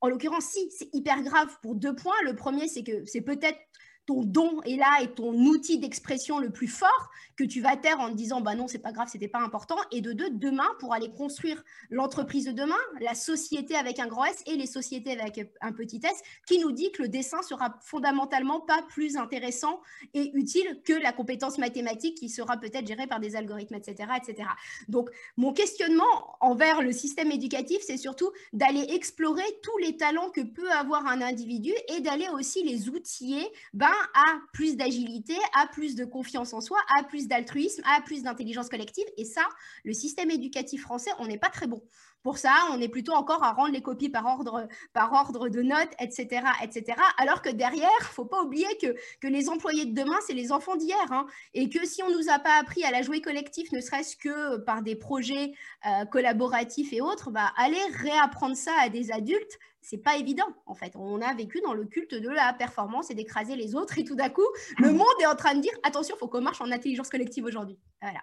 en 0.00 0.08
l'occurrence, 0.08 0.44
si, 0.44 0.70
c'est 0.70 0.92
hyper 0.92 1.22
grave 1.22 1.56
pour 1.62 1.74
deux 1.74 1.94
points. 1.94 2.14
Le 2.24 2.34
premier, 2.34 2.68
c'est 2.68 2.82
que 2.82 3.04
c'est 3.06 3.20
peut-être 3.20 3.58
ton 4.06 4.22
don 4.22 4.60
est 4.62 4.76
là 4.76 5.00
et 5.02 5.08
ton 5.08 5.32
outil 5.32 5.78
d'expression 5.78 6.38
le 6.38 6.50
plus 6.50 6.66
fort 6.66 7.10
que 7.36 7.44
tu 7.44 7.60
vas 7.60 7.76
taire 7.76 8.00
en 8.00 8.10
te 8.10 8.14
disant 8.14 8.40
bah 8.40 8.54
non 8.54 8.66
c'est 8.66 8.78
pas 8.78 8.92
grave 8.92 9.08
c'était 9.10 9.28
pas 9.28 9.40
important. 9.40 9.76
Et 9.90 10.00
de 10.00 10.12
deux 10.12 10.30
demain 10.30 10.68
pour 10.80 10.92
aller 10.92 11.10
construire 11.10 11.62
l'entreprise 11.90 12.46
de 12.46 12.52
demain 12.52 12.74
la 13.00 13.14
société 13.14 13.76
avec 13.76 13.98
un 13.98 14.06
grand 14.06 14.24
S 14.24 14.42
et 14.46 14.56
les 14.56 14.66
sociétés 14.66 15.18
avec 15.18 15.40
un 15.60 15.72
petit 15.72 16.00
S 16.02 16.22
qui 16.46 16.58
nous 16.58 16.72
dit 16.72 16.90
que 16.92 17.02
le 17.02 17.08
dessin 17.08 17.42
sera 17.42 17.78
fondamentalement 17.82 18.60
pas 18.60 18.82
plus 18.88 19.16
intéressant 19.16 19.80
et 20.14 20.30
utile 20.34 20.80
que 20.84 20.92
la 20.92 21.12
compétence 21.12 21.58
mathématique 21.58 22.16
qui 22.16 22.28
sera 22.28 22.56
peut-être 22.56 22.86
gérée 22.86 23.06
par 23.06 23.20
des 23.20 23.36
algorithmes 23.36 23.74
etc 23.74 24.10
etc 24.16 24.48
donc 24.88 25.10
mon 25.36 25.52
questionnement 25.52 26.36
envers 26.40 26.82
le 26.82 26.92
système 26.92 27.30
éducatif 27.30 27.82
c'est 27.86 27.96
surtout 27.96 28.30
d'aller 28.52 28.86
explorer 28.90 29.44
tous 29.62 29.78
les 29.78 29.96
talents 29.96 30.30
que 30.30 30.40
peut 30.40 30.70
avoir 30.70 31.06
un 31.06 31.20
individu 31.22 31.72
et 31.94 32.00
d'aller 32.00 32.28
aussi 32.34 32.62
les 32.64 32.88
outiller 32.88 33.46
ben, 33.72 33.91
à 34.14 34.38
plus 34.52 34.76
d'agilité, 34.76 35.36
à 35.54 35.66
plus 35.66 35.94
de 35.94 36.04
confiance 36.04 36.52
en 36.52 36.60
soi, 36.60 36.78
à 36.98 37.04
plus 37.04 37.28
d'altruisme, 37.28 37.82
à 37.84 38.00
plus 38.00 38.22
d'intelligence 38.22 38.68
collective. 38.68 39.06
Et 39.16 39.24
ça, 39.24 39.46
le 39.84 39.92
système 39.92 40.30
éducatif 40.30 40.82
français, 40.82 41.10
on 41.18 41.26
n'est 41.26 41.38
pas 41.38 41.50
très 41.50 41.66
bon. 41.66 41.82
Pour 42.22 42.38
ça, 42.38 42.54
on 42.70 42.80
est 42.80 42.88
plutôt 42.88 43.12
encore 43.12 43.42
à 43.42 43.52
rendre 43.52 43.72
les 43.72 43.82
copies 43.82 44.08
par 44.08 44.26
ordre, 44.26 44.68
par 44.92 45.12
ordre 45.12 45.48
de 45.48 45.62
notes, 45.62 45.92
etc., 46.00 46.42
etc. 46.62 46.96
Alors 47.18 47.42
que 47.42 47.50
derrière, 47.50 47.90
faut 48.02 48.24
pas 48.24 48.42
oublier 48.42 48.68
que, 48.80 48.94
que 49.20 49.26
les 49.26 49.48
employés 49.48 49.86
de 49.86 49.94
demain, 49.94 50.16
c'est 50.26 50.34
les 50.34 50.52
enfants 50.52 50.76
d'hier. 50.76 50.96
Hein. 51.10 51.26
et 51.54 51.68
que 51.68 51.84
si 51.84 52.02
on 52.02 52.10
nous 52.10 52.30
a 52.30 52.38
pas 52.38 52.58
appris 52.60 52.84
à 52.84 52.90
la 52.90 53.02
jouer 53.02 53.20
collectif, 53.20 53.72
ne 53.72 53.80
serait-ce 53.80 54.16
que 54.16 54.58
par 54.58 54.82
des 54.82 54.94
projets 54.94 55.52
euh, 55.86 56.04
collaboratifs 56.06 56.92
et 56.92 57.00
autres, 57.00 57.30
bah, 57.30 57.52
aller 57.56 57.80
réapprendre 57.94 58.56
ça 58.56 58.72
à 58.80 58.88
des 58.88 59.10
adultes, 59.10 59.58
c'est 59.80 59.98
pas 59.98 60.16
évident 60.16 60.46
en 60.66 60.74
fait. 60.74 60.92
On 60.94 61.20
a 61.20 61.34
vécu 61.34 61.60
dans 61.64 61.74
le 61.74 61.84
culte 61.84 62.14
de 62.14 62.28
la 62.28 62.52
performance 62.52 63.10
et 63.10 63.14
d'écraser 63.14 63.56
les 63.56 63.74
autres 63.74 63.98
et 63.98 64.04
tout 64.04 64.14
d'un 64.14 64.30
coup, 64.30 64.46
le 64.78 64.92
monde 64.92 65.06
est 65.20 65.26
en 65.26 65.34
train 65.34 65.54
de 65.54 65.60
dire 65.60 65.72
attention, 65.82 66.14
il 66.16 66.18
faut 66.18 66.28
qu'on 66.28 66.40
marche 66.40 66.60
en 66.60 66.70
intelligence 66.70 67.10
collective 67.10 67.44
aujourd'hui. 67.44 67.78
Voilà. 68.00 68.20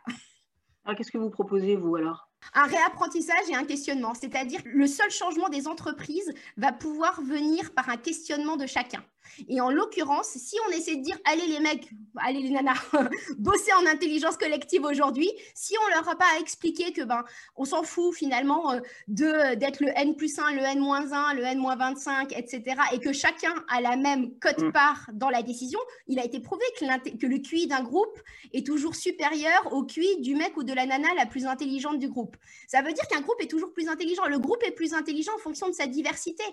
Alors 0.85 0.97
qu'est-ce 0.97 1.11
que 1.11 1.17
vous 1.17 1.29
proposez 1.29 1.75
vous 1.75 1.95
alors? 1.95 2.28
Un 2.53 2.65
réapprentissage 2.65 3.49
et 3.49 3.55
un 3.55 3.65
questionnement, 3.65 4.13
c'est-à-dire 4.13 4.61
le 4.65 4.87
seul 4.87 5.09
changement 5.11 5.49
des 5.49 5.67
entreprises 5.67 6.33
va 6.57 6.71
pouvoir 6.71 7.21
venir 7.21 7.71
par 7.73 7.89
un 7.89 7.97
questionnement 7.97 8.57
de 8.57 8.65
chacun. 8.65 9.03
Et 9.47 9.61
en 9.61 9.69
l'occurrence, 9.69 10.29
si 10.29 10.55
on 10.67 10.71
essaie 10.71 10.95
de 10.95 11.03
dire, 11.03 11.17
allez 11.25 11.45
les 11.47 11.59
mecs, 11.59 11.89
allez 12.17 12.41
les 12.41 12.49
nanas, 12.49 12.81
bosser 13.37 13.71
en 13.73 13.85
intelligence 13.85 14.37
collective 14.37 14.83
aujourd'hui, 14.83 15.29
si 15.53 15.75
on 15.85 15.89
leur 15.95 16.09
a 16.09 16.15
pas 16.15 16.39
expliqué 16.39 16.91
que 16.91 17.03
ben, 17.03 17.23
on 17.55 17.65
s'en 17.65 17.83
fout 17.83 18.15
finalement 18.15 18.73
euh, 18.73 18.79
de 19.07 19.55
d'être 19.55 19.81
le 19.81 19.89
N 19.95 20.15
plus 20.15 20.39
1, 20.39 20.53
le 20.53 20.61
N 20.61 20.79
moins 20.79 21.11
1, 21.11 21.35
le 21.35 21.43
N 21.43 21.59
moins 21.59 21.75
25, 21.75 22.33
etc., 22.35 22.63
et 22.91 22.99
que 22.99 23.13
chacun 23.13 23.53
a 23.69 23.81
la 23.81 23.95
même 23.95 24.37
cote-part 24.39 25.09
mm. 25.11 25.17
dans 25.17 25.29
la 25.29 25.43
décision, 25.43 25.79
il 26.07 26.19
a 26.19 26.25
été 26.25 26.39
prouvé 26.39 26.63
que, 26.79 27.17
que 27.17 27.27
le 27.27 27.37
QI 27.39 27.67
d'un 27.67 27.83
groupe 27.83 28.19
est 28.53 28.65
toujours 28.65 28.95
supérieur 28.95 29.71
au 29.71 29.83
QI 29.83 30.21
du 30.21 30.35
mec 30.35 30.57
ou 30.57 30.63
de 30.63 30.73
la 30.73 30.85
nana 30.85 31.07
la 31.15 31.25
plus 31.25 31.45
intelligente 31.45 31.99
du 31.99 32.09
groupe. 32.29 32.37
Ça 32.67 32.81
veut 32.81 32.93
dire 32.93 33.07
qu'un 33.07 33.21
groupe 33.21 33.41
est 33.41 33.47
toujours 33.47 33.73
plus 33.73 33.87
intelligent. 33.87 34.25
Le 34.27 34.39
groupe 34.39 34.63
est 34.63 34.71
plus 34.71 34.93
intelligent 34.93 35.31
en 35.35 35.39
fonction 35.39 35.67
de 35.67 35.73
sa 35.73 35.87
diversité. 35.87 36.43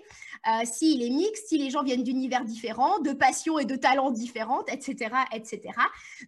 Euh, 0.47 0.65
s'il 0.65 1.03
est 1.03 1.09
mixte, 1.09 1.47
si 1.47 1.57
les 1.57 1.69
gens 1.69 1.83
viennent 1.83 2.03
d'univers 2.03 2.43
différents, 2.43 2.99
de 2.99 3.11
passions 3.11 3.59
et 3.59 3.65
de 3.65 3.75
talents 3.75 4.11
différentes, 4.11 4.71
etc., 4.71 5.11
etc. 5.33 5.61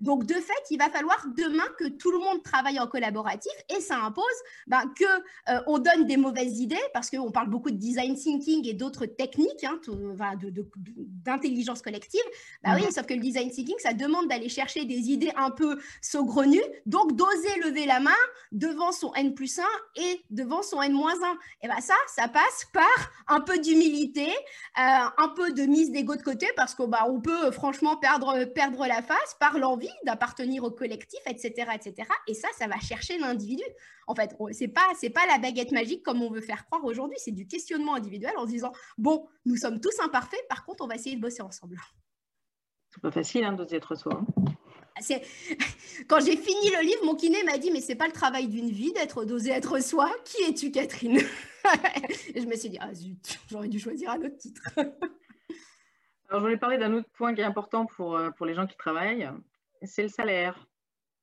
Donc, 0.01 0.25
de 0.25 0.33
fait, 0.33 0.63
il 0.69 0.77
va 0.77 0.89
falloir 0.89 1.25
demain 1.35 1.67
que 1.77 1.87
tout 1.87 2.11
le 2.11 2.19
monde 2.19 2.43
travaille 2.43 2.79
en 2.79 2.87
collaboratif 2.87 3.51
et 3.75 3.81
ça 3.81 3.97
impose 3.97 4.25
ben, 4.67 4.83
que 4.97 5.05
euh, 5.05 5.61
on 5.67 5.79
donne 5.79 6.05
des 6.05 6.17
mauvaises 6.17 6.59
idées 6.59 6.77
parce 6.93 7.09
qu'on 7.09 7.31
parle 7.31 7.49
beaucoup 7.49 7.71
de 7.71 7.77
design 7.77 8.15
thinking 8.15 8.67
et 8.67 8.73
d'autres 8.73 9.05
techniques 9.05 9.63
hein, 9.63 9.79
d'intelligence 11.23 11.81
collective. 11.81 12.21
Bah 12.63 12.71
oui, 12.75 12.83
sauf 12.91 13.05
que 13.05 13.13
le 13.13 13.19
design 13.19 13.49
thinking, 13.49 13.77
ça 13.79 13.93
demande 13.93 14.27
d'aller 14.27 14.49
chercher 14.49 14.85
des 14.85 15.09
idées 15.09 15.31
un 15.35 15.51
peu 15.51 15.79
saugrenues, 16.01 16.61
donc 16.85 17.15
d'oser 17.15 17.59
lever 17.63 17.85
la 17.85 17.99
main 17.99 18.11
devant 18.51 18.91
son 18.91 19.13
N 19.15 19.33
plus 19.39 19.57
1 19.57 19.63
et 19.95 20.21
devant 20.31 20.61
son 20.61 20.81
N 20.81 20.91
moins 20.91 21.13
1. 21.13 21.37
Et 21.61 21.67
bien 21.69 21.79
ça, 21.79 21.93
ça 22.07 22.27
passe 22.27 22.67
par 22.73 22.83
un 23.29 23.39
peu 23.39 23.57
d'humilité, 23.57 24.27
euh, 24.27 24.81
un 25.17 25.29
peu 25.29 25.53
de 25.53 25.61
mise 25.61 25.93
d'ego 25.93 26.17
de 26.17 26.21
côté 26.21 26.45
parce 26.57 26.75
qu'on 26.75 26.89
bah, 26.89 27.07
peut 27.23 27.49
franchement 27.51 27.95
perdre, 27.95 28.43
perdre 28.53 28.85
la 28.85 29.01
face 29.01 29.37
par 29.39 29.57
l'envie 29.57 29.87
d'appartenir 30.05 30.65
au 30.65 30.71
collectif, 30.71 31.21
etc., 31.25 31.71
etc. 31.73 32.09
Et 32.27 32.33
ça, 32.33 32.49
ça 32.57 32.67
va 32.67 32.77
chercher 32.81 33.17
l'individu. 33.17 33.63
En 34.07 34.15
fait, 34.15 34.35
c'est 34.51 34.67
pas 34.67 34.81
pas 35.13 35.25
la 35.27 35.37
baguette 35.37 35.71
magique 35.71 36.03
comme 36.03 36.21
on 36.21 36.29
veut 36.29 36.41
faire 36.41 36.65
croire 36.65 36.83
aujourd'hui. 36.83 37.17
C'est 37.23 37.31
du 37.31 37.47
questionnement 37.47 37.95
individuel 37.95 38.33
en 38.35 38.45
se 38.45 38.51
disant 38.51 38.73
bon, 38.97 39.25
nous 39.45 39.55
sommes 39.55 39.79
tous 39.79 39.97
imparfaits. 40.01 40.45
Par 40.49 40.65
contre, 40.65 40.83
on 40.83 40.87
va 40.87 40.95
essayer 40.95 41.15
de 41.15 41.21
bosser 41.21 41.43
ensemble. 41.43 41.79
C'est 42.91 43.01
pas 43.01 43.11
facile 43.11 43.45
hein, 43.45 43.53
d'oser 43.53 43.77
être 43.77 43.95
soi. 43.95 44.21
C'est... 45.01 45.21
Quand 46.07 46.19
j'ai 46.19 46.37
fini 46.37 46.69
le 46.69 46.81
livre, 46.81 47.05
mon 47.05 47.15
kiné 47.15 47.43
m'a 47.43 47.57
dit 47.57 47.71
Mais 47.71 47.81
c'est 47.81 47.95
pas 47.95 48.07
le 48.07 48.13
travail 48.13 48.47
d'une 48.47 48.69
vie 48.69 48.93
d'être 48.93 49.25
d'oser 49.25 49.51
être 49.51 49.79
soi. 49.81 50.09
Qui 50.25 50.43
es-tu, 50.43 50.71
Catherine 50.71 51.17
Et 52.33 52.41
je 52.41 52.47
me 52.47 52.55
suis 52.55 52.69
dit 52.69 52.77
Ah 52.79 52.93
zut, 52.93 53.39
j'aurais 53.49 53.67
dû 53.67 53.79
choisir 53.79 54.11
un 54.11 54.17
autre 54.17 54.37
titre. 54.37 54.61
Alors, 56.29 56.41
je 56.41 56.45
voulais 56.45 56.57
parler 56.57 56.77
d'un 56.77 56.93
autre 56.93 57.09
point 57.17 57.33
qui 57.33 57.41
est 57.41 57.45
important 57.45 57.87
pour, 57.87 58.15
euh, 58.15 58.29
pour 58.31 58.45
les 58.45 58.53
gens 58.53 58.67
qui 58.67 58.77
travaillent, 58.77 59.27
c'est 59.81 60.03
le 60.03 60.09
salaire. 60.09 60.67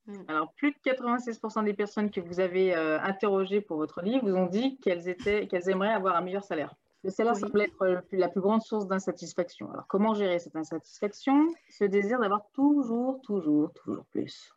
Mm. 0.05 0.23
Alors, 0.27 0.53
plus 0.53 0.71
de 0.71 0.77
96% 0.83 1.63
des 1.63 1.73
personnes 1.73 2.11
que 2.11 2.19
vous 2.19 2.39
avez 2.39 2.75
euh, 2.75 2.99
interrogées 3.01 3.61
pour 3.61 3.77
votre 3.77 4.01
livre 4.01 4.27
vous 4.27 4.35
ont 4.35 4.47
dit 4.47 4.77
qu'elles, 4.79 5.07
étaient, 5.07 5.47
qu'elles 5.47 5.69
aimeraient 5.69 5.93
avoir 5.93 6.15
un 6.15 6.21
meilleur 6.21 6.43
salaire. 6.43 6.75
Le 7.03 7.11
salaire 7.11 7.37
semble 7.37 7.61
être 7.61 8.03
la 8.11 8.27
plus 8.27 8.41
grande 8.41 8.61
source 8.61 8.87
d'insatisfaction. 8.87 9.71
Alors, 9.71 9.87
comment 9.87 10.13
gérer 10.13 10.39
cette 10.39 10.55
insatisfaction? 10.55 11.47
Ce 11.69 11.83
désir 11.83 12.19
d'avoir 12.19 12.49
toujours, 12.53 13.21
toujours, 13.21 13.71
toujours 13.73 14.05
plus. 14.05 14.53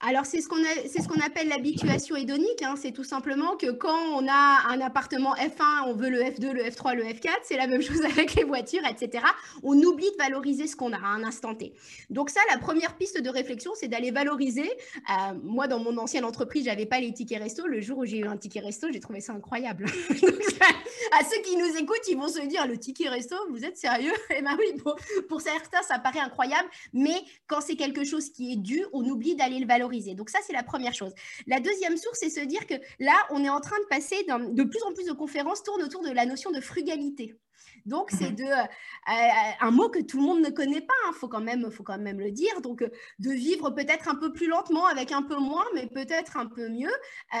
Alors, 0.00 0.26
c'est 0.26 0.40
ce 0.40 0.48
qu'on 0.48 1.20
appelle 1.20 1.48
l'habituation 1.48 2.14
hédonique. 2.14 2.62
Hein. 2.62 2.74
C'est 2.80 2.92
tout 2.92 3.02
simplement 3.02 3.56
que 3.56 3.72
quand 3.72 3.98
on 4.14 4.28
a 4.28 4.68
un 4.68 4.80
appartement 4.80 5.34
F1, 5.34 5.88
on 5.88 5.94
veut 5.94 6.08
le 6.08 6.20
F2, 6.20 6.52
le 6.52 6.62
F3, 6.62 6.94
le 6.94 7.02
F4. 7.02 7.30
C'est 7.42 7.56
la 7.56 7.66
même 7.66 7.82
chose 7.82 8.02
avec 8.04 8.34
les 8.34 8.44
voitures, 8.44 8.86
etc. 8.88 9.24
On 9.64 9.74
oublie 9.82 10.08
de 10.12 10.16
valoriser 10.16 10.68
ce 10.68 10.76
qu'on 10.76 10.92
a 10.92 10.98
à 10.98 11.06
un 11.08 11.24
instant 11.24 11.56
T. 11.56 11.74
Donc 12.10 12.30
ça, 12.30 12.40
la 12.48 12.58
première 12.58 12.96
piste 12.96 13.20
de 13.20 13.28
réflexion, 13.28 13.72
c'est 13.74 13.88
d'aller 13.88 14.12
valoriser. 14.12 14.70
Euh, 14.70 15.34
moi, 15.42 15.66
dans 15.66 15.80
mon 15.80 15.96
ancienne 15.98 16.24
entreprise, 16.24 16.66
j'avais 16.66 16.86
pas 16.86 17.00
les 17.00 17.12
tickets 17.12 17.42
resto. 17.42 17.66
Le 17.66 17.80
jour 17.80 17.98
où 17.98 18.04
j'ai 18.04 18.18
eu 18.18 18.26
un 18.26 18.36
ticket 18.36 18.60
resto, 18.60 18.86
j'ai 18.92 19.00
trouvé 19.00 19.20
ça 19.20 19.32
incroyable. 19.32 19.86
à 21.18 21.24
ceux 21.24 21.42
qui 21.42 21.56
nous 21.56 21.76
écoutent, 21.76 22.06
ils 22.08 22.16
vont 22.16 22.28
se 22.28 22.46
dire, 22.46 22.68
le 22.68 22.78
ticket 22.78 23.08
resto, 23.08 23.34
vous 23.50 23.64
êtes 23.64 23.76
sérieux? 23.76 24.12
Eh 24.38 24.42
bien 24.42 24.56
oui, 24.56 24.80
pour, 24.80 24.94
pour 25.28 25.40
certains, 25.40 25.82
ça 25.82 25.98
paraît 25.98 26.20
incroyable. 26.20 26.68
Mais 26.92 27.16
quand 27.48 27.60
c'est 27.60 27.74
quelque 27.74 28.04
chose 28.04 28.30
qui 28.30 28.52
est 28.52 28.56
dû, 28.56 28.84
on 28.92 29.04
oublie 29.04 29.34
d'aller 29.34 29.58
le 29.58 29.66
valoriser 29.66 29.87
donc 30.14 30.30
ça, 30.30 30.38
c'est 30.46 30.52
la 30.52 30.62
première 30.62 30.94
chose. 30.94 31.12
La 31.46 31.60
deuxième 31.60 31.96
source, 31.96 32.18
c'est 32.20 32.30
se 32.30 32.40
dire 32.40 32.66
que 32.66 32.74
là, 32.98 33.16
on 33.30 33.44
est 33.44 33.48
en 33.48 33.60
train 33.60 33.78
de 33.78 33.86
passer 33.88 34.16
de 34.24 34.62
plus 34.64 34.82
en 34.82 34.92
plus 34.92 35.06
de 35.06 35.12
conférences 35.12 35.62
tournent 35.62 35.82
autour 35.82 36.02
de 36.02 36.10
la 36.10 36.26
notion 36.26 36.50
de 36.50 36.60
frugalité. 36.60 37.34
Donc, 37.86 38.10
c'est 38.10 38.30
de 38.36 38.44
euh, 38.44 38.62
euh, 38.62 39.50
un 39.60 39.70
mot 39.70 39.88
que 39.88 40.00
tout 40.00 40.18
le 40.18 40.24
monde 40.24 40.40
ne 40.40 40.50
connaît 40.50 40.80
pas, 40.80 40.94
il 41.04 41.08
hein, 41.08 41.12
faut, 41.18 41.28
quand 41.28 41.40
même, 41.40 41.70
faut 41.70 41.82
quand 41.82 41.98
même 41.98 42.20
le 42.20 42.30
dire. 42.30 42.60
Donc, 42.60 42.82
euh, 42.82 42.90
de 43.18 43.30
vivre 43.30 43.70
peut-être 43.70 44.08
un 44.08 44.14
peu 44.14 44.32
plus 44.32 44.46
lentement, 44.46 44.86
avec 44.86 45.12
un 45.12 45.22
peu 45.22 45.36
moins, 45.36 45.64
mais 45.74 45.86
peut-être 45.86 46.36
un 46.36 46.46
peu 46.46 46.68
mieux. 46.68 46.92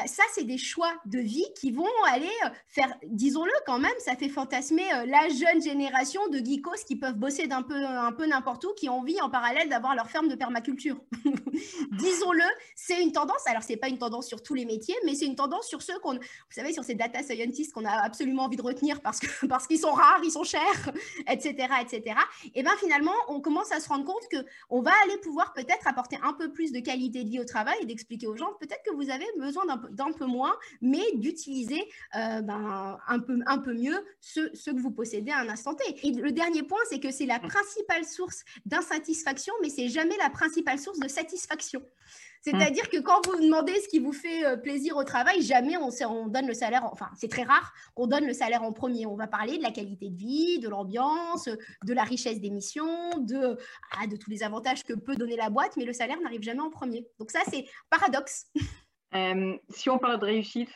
ça, 0.06 0.22
c'est 0.32 0.44
des 0.44 0.58
choix 0.58 0.92
de 1.06 1.18
vie 1.18 1.46
qui 1.56 1.72
vont 1.72 1.86
aller 2.10 2.30
faire, 2.68 2.94
disons-le 3.04 3.52
quand 3.66 3.78
même, 3.78 3.92
ça 3.98 4.16
fait 4.16 4.28
fantasmer 4.28 4.84
la 5.06 5.28
jeune 5.28 5.62
génération 5.62 6.26
de 6.28 6.38
geekos 6.38 6.84
qui 6.86 6.96
peuvent 6.96 7.16
bosser 7.16 7.46
d'un 7.46 7.62
peu, 7.62 7.84
un 7.84 8.12
peu 8.12 8.26
n'importe 8.26 8.64
où, 8.64 8.74
qui 8.74 8.88
ont 8.88 8.98
envie 8.98 9.20
en 9.20 9.30
parallèle 9.30 9.68
d'avoir 9.68 9.94
leur 9.94 10.08
ferme 10.10 10.28
de 10.28 10.34
permaculture. 10.34 11.00
disons-le, 11.92 12.44
c'est 12.74 13.02
une 13.02 13.12
tendance. 13.12 13.46
Alors, 13.46 13.62
c'est 13.62 13.76
pas 13.76 13.88
une 13.88 13.98
tendance 13.98 14.26
sur 14.26 14.42
tous 14.42 14.54
les 14.54 14.64
métiers, 14.64 14.96
mais 15.04 15.14
c'est 15.14 15.26
une 15.26 15.36
tendance 15.36 15.66
sur 15.66 15.82
ceux 15.82 15.98
qu'on, 16.00 16.14
vous 16.14 16.20
savez, 16.50 16.72
sur 16.72 16.84
ces 16.84 16.94
data 16.94 17.22
scientists 17.22 17.72
qu'on 17.72 17.84
a 17.84 17.92
absolument 17.92 18.44
envie 18.44 18.56
de 18.56 18.62
retenir 18.62 19.00
parce 19.00 19.20
que 19.20 19.26
parce 19.48 19.66
qu'ils 19.66 19.78
sont 19.78 19.92
rares, 19.92 20.07
ils 20.22 20.30
sont 20.30 20.44
chers, 20.44 20.92
etc., 21.28 21.68
etc. 21.82 22.16
Et 22.54 22.62
bien 22.62 22.76
finalement, 22.78 23.14
on 23.28 23.40
commence 23.40 23.72
à 23.72 23.80
se 23.80 23.88
rendre 23.88 24.04
compte 24.04 24.28
que 24.30 24.38
on 24.70 24.80
va 24.80 24.92
aller 25.04 25.18
pouvoir 25.18 25.52
peut-être 25.52 25.86
apporter 25.86 26.18
un 26.22 26.32
peu 26.32 26.52
plus 26.52 26.72
de 26.72 26.80
qualité 26.80 27.24
de 27.24 27.28
vie 27.28 27.40
au 27.40 27.44
travail 27.44 27.76
et 27.82 27.86
d'expliquer 27.86 28.26
aux 28.26 28.36
gens 28.36 28.52
peut-être 28.60 28.82
que 28.84 28.94
vous 28.94 29.10
avez 29.10 29.26
besoin 29.38 29.64
d'un 29.66 30.12
peu, 30.12 30.26
moins, 30.26 30.54
mais 30.80 31.04
d'utiliser 31.14 31.82
euh, 32.16 32.40
ben, 32.42 32.98
un, 33.06 33.18
peu, 33.20 33.38
un 33.46 33.58
peu 33.58 33.72
mieux 33.72 33.98
ce, 34.20 34.50
ce, 34.54 34.70
que 34.70 34.80
vous 34.80 34.90
possédez 34.90 35.30
à 35.30 35.38
un 35.38 35.48
instant 35.48 35.74
T. 35.74 36.06
Et 36.06 36.12
le 36.12 36.32
dernier 36.32 36.62
point, 36.62 36.80
c'est 36.90 37.00
que 37.00 37.10
c'est 37.10 37.26
la 37.26 37.38
principale 37.38 38.04
source 38.04 38.44
d'insatisfaction, 38.66 39.54
mais 39.62 39.70
c'est 39.70 39.88
jamais 39.88 40.16
la 40.18 40.30
principale 40.30 40.78
source 40.78 40.98
de 40.98 41.08
satisfaction. 41.08 41.82
C'est-à-dire 42.42 42.84
mmh. 42.84 42.96
que 42.96 43.00
quand 43.00 43.26
vous 43.26 43.40
demandez 43.40 43.74
ce 43.80 43.88
qui 43.88 43.98
vous 43.98 44.12
fait 44.12 44.44
euh, 44.44 44.56
plaisir 44.56 44.96
au 44.96 45.04
travail, 45.04 45.42
jamais 45.42 45.76
on, 45.76 45.88
on 46.08 46.26
donne 46.26 46.46
le 46.46 46.54
salaire, 46.54 46.84
enfin 46.92 47.08
c'est 47.16 47.28
très 47.28 47.42
rare 47.42 47.72
qu'on 47.94 48.06
donne 48.06 48.26
le 48.26 48.32
salaire 48.32 48.62
en 48.62 48.72
premier. 48.72 49.06
On 49.06 49.16
va 49.16 49.26
parler 49.26 49.58
de 49.58 49.62
la 49.62 49.70
qualité 49.70 50.08
de 50.10 50.16
vie, 50.16 50.58
de 50.58 50.68
l'ambiance, 50.68 51.48
de 51.48 51.94
la 51.94 52.04
richesse 52.04 52.40
des 52.40 52.50
missions, 52.50 53.18
de, 53.18 53.58
ah, 53.98 54.06
de 54.06 54.16
tous 54.16 54.30
les 54.30 54.42
avantages 54.42 54.84
que 54.84 54.94
peut 54.94 55.16
donner 55.16 55.36
la 55.36 55.50
boîte, 55.50 55.76
mais 55.76 55.84
le 55.84 55.92
salaire 55.92 56.20
n'arrive 56.20 56.42
jamais 56.42 56.60
en 56.60 56.70
premier. 56.70 57.06
Donc 57.18 57.30
ça, 57.30 57.40
c'est 57.48 57.66
paradoxe. 57.90 58.46
Euh, 59.14 59.56
si 59.70 59.88
on 59.88 59.98
parle 59.98 60.20
de 60.20 60.26
réussite, 60.26 60.68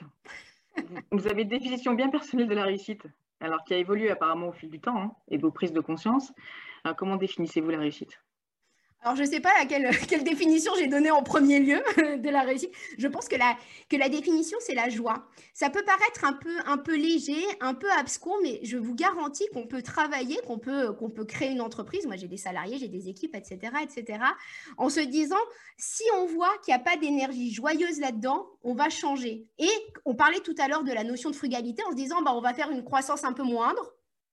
vous 1.13 1.27
avez 1.27 1.43
une 1.43 1.51
définition 1.51 1.93
bien 1.93 2.09
personnelle 2.09 2.49
de 2.49 2.55
la 2.55 2.65
réussite, 2.65 3.03
alors 3.41 3.63
qui 3.65 3.75
a 3.75 3.77
évolué 3.77 4.11
apparemment 4.11 4.49
au 4.49 4.53
fil 4.53 4.71
du 4.71 4.81
temps 4.81 4.97
hein, 4.97 5.13
et 5.29 5.37
de 5.37 5.43
vos 5.43 5.51
prises 5.51 5.75
de 5.75 5.81
conscience. 5.81 6.33
Alors, 6.83 6.97
comment 6.97 7.17
définissez-vous 7.17 7.69
la 7.69 7.79
réussite? 7.79 8.19
Alors, 9.05 9.17
je 9.17 9.23
ne 9.23 9.27
sais 9.27 9.41
pas 9.41 9.51
à 9.61 9.67
quelle, 9.67 10.23
définition 10.23 10.73
j'ai 10.79 10.87
donné 10.87 11.11
en 11.11 11.23
premier 11.25 11.59
lieu 11.59 11.83
de 12.19 12.31
la 12.31 12.43
réussite. 12.43 12.71
Je 12.99 13.09
pense 13.09 13.27
que 13.27 13.35
la, 13.35 13.57
que 13.89 13.97
la 13.97 14.09
définition, 14.09 14.57
c'est 14.61 14.75
la 14.75 14.89
joie. 14.89 15.27
Ça 15.55 15.71
peut 15.71 15.83
paraître 15.85 16.25
un 16.25 16.33
peu, 16.33 16.57
un 16.67 16.79
peu 16.79 16.97
léger, 16.97 17.43
un 17.61 17.75
peu 17.75 17.91
abscon, 17.91 18.33
mais 18.43 18.61
je 18.63 18.77
vous 18.77 18.95
garantis 18.95 19.45
qu'on 19.53 19.67
peut 19.67 19.83
travailler, 19.83 20.39
qu'on 20.47 20.59
peut, 20.59 20.93
qu'on 20.93 21.11
peut 21.11 21.25
créer 21.25 21.51
une 21.51 21.61
entreprise. 21.61 22.07
Moi, 22.07 22.17
j'ai 22.17 22.29
des 22.29 22.37
salariés, 22.37 22.79
j'ai 22.79 22.89
des 22.89 23.09
équipes, 23.09 23.35
etc., 23.35 23.73
etc. 23.83 24.21
En 24.77 24.89
se 24.89 25.01
disant, 25.01 25.35
si 25.77 26.05
on 26.17 26.27
voit 26.27 26.53
qu'il 26.65 26.73
n'y 26.73 26.81
a 26.81 26.85
pas 26.85 26.97
d'énergie 26.97 27.53
joyeuse 27.53 27.99
là-dedans, 27.99 28.47
on 28.63 28.75
va 28.75 28.89
changer. 28.89 29.49
Et 29.59 29.71
on 30.05 30.15
parlait 30.15 30.41
tout 30.41 30.55
à 30.59 30.69
l'heure 30.69 30.85
de 30.85 30.93
la 30.93 31.03
notion 31.03 31.31
de 31.31 31.35
frugalité 31.35 31.83
en 31.89 31.91
se 31.91 31.97
disant, 31.97 32.23
bah, 32.23 32.33
on 32.35 32.41
va 32.41 32.55
faire 32.55 32.71
une 32.71 32.85
croissance 32.85 33.25
un 33.25 33.33
peu 33.33 33.43
moindre 33.43 33.93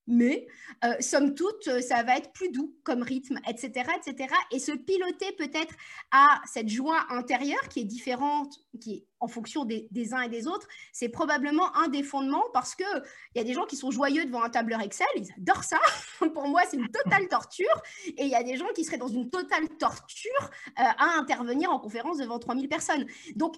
mais 0.09 0.47
euh, 0.83 0.95
somme 0.99 1.35
toute, 1.35 1.67
euh, 1.67 1.81
ça 1.81 2.03
va 2.03 2.17
être 2.17 2.33
plus 2.33 2.49
doux 2.49 2.75
comme 2.83 3.03
rythme, 3.03 3.39
etc., 3.47 3.91
etc. 3.95 4.33
Et 4.51 4.59
se 4.59 4.71
piloter 4.71 5.31
peut-être 5.37 5.73
à 6.11 6.41
cette 6.51 6.67
joie 6.67 7.05
intérieure 7.09 7.69
qui 7.69 7.81
est 7.81 7.85
différente, 7.85 8.65
qui 8.81 8.93
est 8.93 9.05
en 9.19 9.27
fonction 9.27 9.65
des, 9.65 9.87
uns 10.13 10.21
et 10.21 10.29
des 10.29 10.47
autres, 10.47 10.67
c'est 10.91 11.09
probablement 11.09 11.75
un 11.75 11.89
des 11.89 12.03
fondements 12.03 12.45
parce 12.53 12.73
qu'il 12.73 13.03
y 13.35 13.39
a 13.39 13.43
des 13.43 13.53
gens 13.53 13.65
qui 13.65 13.75
sont 13.75 13.91
joyeux 13.91 14.25
devant 14.25 14.43
un 14.43 14.49
tableur 14.49 14.81
Excel, 14.81 15.07
ils 15.15 15.31
adorent 15.37 15.63
ça. 15.63 15.79
Pour 16.33 16.47
moi, 16.47 16.61
c'est 16.69 16.77
une 16.77 16.89
totale 16.89 17.27
torture. 17.27 17.67
Et 18.07 18.23
il 18.23 18.29
y 18.29 18.35
a 18.35 18.43
des 18.43 18.55
gens 18.55 18.67
qui 18.73 18.83
seraient 18.83 18.97
dans 18.97 19.07
une 19.07 19.29
totale 19.29 19.67
torture 19.77 20.49
euh, 20.79 20.83
à 20.97 21.19
intervenir 21.19 21.69
en 21.69 21.79
conférence 21.79 22.17
devant 22.17 22.39
3000 22.39 22.67
personnes. 22.67 23.05
Donc, 23.35 23.55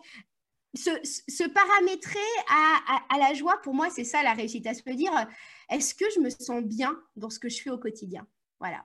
se, 0.73 1.47
paramétrer 1.49 2.19
à, 2.49 3.17
la 3.17 3.33
joie, 3.33 3.59
pour 3.63 3.73
moi, 3.73 3.89
c'est 3.89 4.03
ça 4.03 4.23
la 4.23 4.33
réussite, 4.33 4.67
à 4.67 4.73
se 4.73 4.81
dire, 4.91 5.11
est-ce 5.69 5.93
que 5.93 6.05
je 6.15 6.19
me 6.19 6.29
sens 6.29 6.63
bien 6.63 6.97
dans 7.15 7.29
ce 7.29 7.39
que 7.39 7.49
je 7.49 7.61
fais 7.61 7.69
au 7.69 7.77
quotidien? 7.77 8.27
Voilà. 8.59 8.83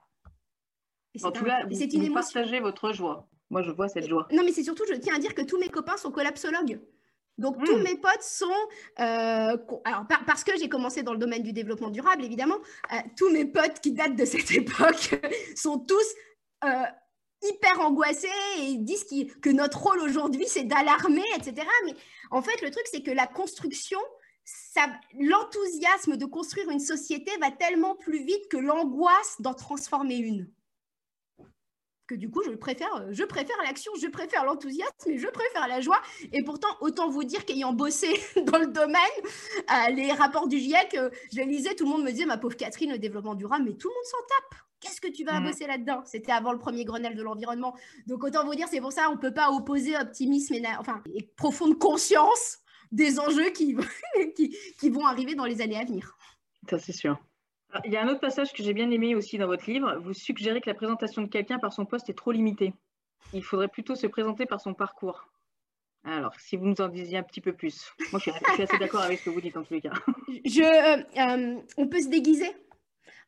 En 1.23 1.31
tout 1.31 1.45
cas, 1.45 1.65
vous, 1.65 1.81
une 1.81 2.13
partagez 2.13 2.59
votre 2.59 2.93
joie. 2.93 3.27
Moi, 3.49 3.63
je 3.63 3.71
vois 3.71 3.87
cette 3.87 4.07
joie. 4.07 4.27
Non, 4.31 4.43
mais 4.43 4.51
c'est 4.51 4.63
surtout, 4.63 4.83
je 4.89 4.95
tiens 4.95 5.15
à 5.15 5.19
dire 5.19 5.33
que 5.33 5.41
tous 5.41 5.57
mes 5.57 5.69
copains 5.69 5.97
sont 5.97 6.11
collapsologues. 6.11 6.79
Donc, 7.37 7.63
tous 7.63 7.75
hmm. 7.75 7.83
mes 7.83 7.97
potes 7.97 8.21
sont, 8.21 8.45
euh, 8.99 9.57
alors 9.85 10.05
parce 10.25 10.43
que 10.43 10.57
j'ai 10.59 10.69
commencé 10.69 11.03
dans 11.03 11.13
le 11.13 11.19
domaine 11.19 11.43
du 11.43 11.53
développement 11.53 11.91
durable, 11.91 12.23
évidemment, 12.23 12.57
euh, 12.91 12.95
tous 13.15 13.29
mes 13.29 13.45
potes 13.45 13.79
qui 13.79 13.91
datent 13.91 14.15
de 14.15 14.25
cette 14.25 14.51
époque 14.55 15.15
sont 15.55 15.79
tous 15.79 16.15
euh, 16.63 16.67
hyper 17.43 17.79
angoissés 17.81 18.27
et 18.59 18.75
disent 18.77 19.05
que 19.41 19.49
notre 19.49 19.81
rôle 19.81 20.01
aujourd'hui, 20.01 20.45
c'est 20.47 20.63
d'alarmer, 20.63 21.25
etc. 21.35 21.67
Mais 21.85 21.95
en 22.31 22.41
fait, 22.41 22.61
le 22.61 22.71
truc, 22.71 22.85
c'est 22.91 23.03
que 23.03 23.11
la 23.11 23.27
construction, 23.27 23.99
l'enthousiasme 25.19 26.17
de 26.17 26.25
construire 26.25 26.69
une 26.69 26.79
société 26.79 27.31
va 27.39 27.51
tellement 27.51 27.95
plus 27.95 28.23
vite 28.23 28.47
que 28.49 28.57
l'angoisse 28.57 29.35
d'en 29.39 29.53
transformer 29.53 30.17
une 30.17 30.49
que 32.07 32.15
du 32.15 32.31
coup, 32.31 32.41
je 32.43 32.51
préfère, 32.51 32.89
je 33.11 33.23
préfère 33.23 33.57
l'action, 33.63 33.91
je 34.01 34.07
préfère 34.07 34.45
l'enthousiasme 34.45 35.09
et 35.09 35.17
je 35.17 35.27
préfère 35.27 35.67
la 35.67 35.81
joie. 35.81 36.01
Et 36.31 36.41
pourtant, 36.41 36.69
autant 36.79 37.09
vous 37.09 37.23
dire 37.23 37.45
qu'ayant 37.45 37.73
bossé 37.73 38.07
dans 38.45 38.57
le 38.57 38.67
domaine, 38.67 38.97
euh, 39.69 39.91
les 39.91 40.11
rapports 40.13 40.47
du 40.47 40.57
GIEC, 40.57 40.95
euh, 40.95 41.09
je 41.31 41.37
les 41.37 41.45
lisais, 41.45 41.75
tout 41.75 41.83
le 41.83 41.91
monde 41.91 42.03
me 42.03 42.11
disait, 42.11 42.25
ma 42.25 42.37
pauvre 42.37 42.55
Catherine, 42.55 42.91
le 42.91 42.97
développement 42.97 43.35
durable, 43.35 43.65
mais 43.65 43.73
tout 43.73 43.89
le 43.89 43.93
monde 43.93 44.05
s'en 44.05 44.17
tape. 44.27 44.66
Qu'est-ce 44.79 45.01
que 45.01 45.07
tu 45.07 45.23
vas 45.23 45.39
mm. 45.39 45.45
bosser 45.45 45.67
là-dedans? 45.67 46.01
C'était 46.05 46.31
avant 46.31 46.51
le 46.51 46.59
premier 46.59 46.85
Grenelle 46.85 47.15
de 47.15 47.23
l'environnement. 47.23 47.75
Donc, 48.05 48.23
autant 48.23 48.45
vous 48.45 48.55
dire, 48.55 48.67
c'est 48.69 48.81
pour 48.81 48.91
ça, 48.91 49.09
on 49.09 49.15
ne 49.15 49.19
peut 49.19 49.33
pas 49.33 49.49
opposer 49.51 49.97
optimisme 49.97 50.53
et, 50.53 50.63
enfin, 50.77 51.01
et 51.13 51.23
profonde 51.35 51.79
conscience 51.79 52.59
des 52.91 53.19
enjeux 53.19 53.49
qui, 53.49 53.75
qui, 54.35 54.55
qui 54.79 54.89
vont 54.89 55.05
arriver 55.05 55.35
dans 55.35 55.45
les 55.45 55.61
années 55.61 55.79
à 55.79 55.85
venir. 55.85 56.15
Ça, 56.69 56.79
c'est 56.79 56.93
sûr. 56.93 57.17
Ah, 57.73 57.81
il 57.85 57.91
y 57.91 57.97
a 57.97 58.03
un 58.03 58.07
autre 58.07 58.21
passage 58.21 58.53
que 58.53 58.63
j'ai 58.63 58.73
bien 58.73 58.89
aimé 58.91 59.15
aussi 59.15 59.37
dans 59.37 59.47
votre 59.47 59.69
livre. 59.69 59.97
Vous 60.01 60.13
suggérez 60.13 60.61
que 60.61 60.69
la 60.69 60.75
présentation 60.75 61.21
de 61.21 61.27
quelqu'un 61.27 61.59
par 61.59 61.73
son 61.73 61.85
poste 61.85 62.09
est 62.09 62.13
trop 62.13 62.31
limitée. 62.31 62.73
Il 63.33 63.43
faudrait 63.43 63.67
plutôt 63.67 63.95
se 63.95 64.07
présenter 64.07 64.45
par 64.45 64.61
son 64.61 64.73
parcours. 64.73 65.27
Alors, 66.05 66.33
si 66.39 66.55
vous 66.55 66.65
nous 66.65 66.79
en 66.79 66.87
disiez 66.87 67.17
un 67.17 67.23
petit 67.23 67.41
peu 67.41 67.51
plus. 67.51 67.91
Moi, 68.11 68.21
je 68.23 68.31
suis, 68.31 68.63
assez 68.63 68.77
d'accord 68.77 69.01
avec 69.01 69.19
ce 69.19 69.25
que 69.25 69.29
vous 69.29 69.41
dites 69.41 69.57
en 69.57 69.63
tous 69.63 69.73
les 69.73 69.81
cas. 69.81 69.91
Je, 70.45 70.61
euh, 70.61 71.03
euh, 71.17 71.61
on 71.75 71.87
peut 71.87 72.01
se 72.01 72.07
déguiser? 72.07 72.55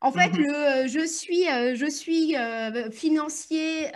En 0.02 0.12
fait, 0.12 0.32
mhm. 0.32 0.46
le, 0.46 0.88
je 0.88 1.06
suis, 1.06 1.44
je 1.44 1.86
suis 1.90 2.34
euh, 2.36 2.90
financier 2.90 3.90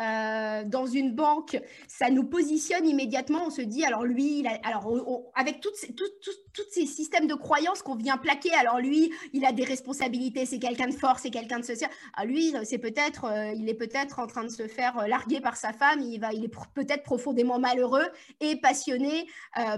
dans 0.66 0.86
une 0.86 1.12
banque, 1.12 1.58
ça 1.88 2.10
nous 2.10 2.24
positionne 2.24 2.86
immédiatement. 2.86 3.46
On 3.46 3.50
se 3.50 3.62
dit, 3.62 3.84
alors 3.84 4.04
lui, 4.04 4.40
il 4.40 4.46
a, 4.46 4.58
alors 4.64 4.92
avec 5.34 5.60
toutes 5.60 5.76
ces, 5.76 6.86
systèmes 6.86 7.26
de 7.26 7.34
croyances 7.34 7.82
qu'on 7.82 7.96
vient 7.96 8.18
plaquer, 8.18 8.52
alors 8.52 8.80
lui, 8.80 9.10
il 9.32 9.44
a 9.46 9.52
des 9.52 9.64
responsabilités, 9.64 10.44
c'est 10.44 10.58
quelqu'un 10.58 10.88
de 10.88 10.94
fort, 10.94 11.18
c'est 11.18 11.30
quelqu'un 11.30 11.58
de 11.58 11.64
social. 11.64 11.90
Ah, 12.14 12.24
lui, 12.24 12.54
c'est 12.64 12.78
peut-être, 12.78 13.26
il 13.56 13.68
est 13.68 13.74
peut-être 13.74 14.18
en 14.18 14.26
train 14.26 14.44
de 14.44 14.48
se 14.48 14.68
faire 14.68 15.08
larguer 15.08 15.40
par 15.40 15.56
sa 15.56 15.72
femme. 15.72 16.00
Il 16.02 16.18
va, 16.18 16.32
il 16.32 16.44
est 16.44 16.52
peut-être 16.74 17.02
profondément 17.02 17.58
malheureux 17.58 18.06
et 18.40 18.56
passionné 18.56 19.26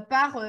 par, 0.08 0.40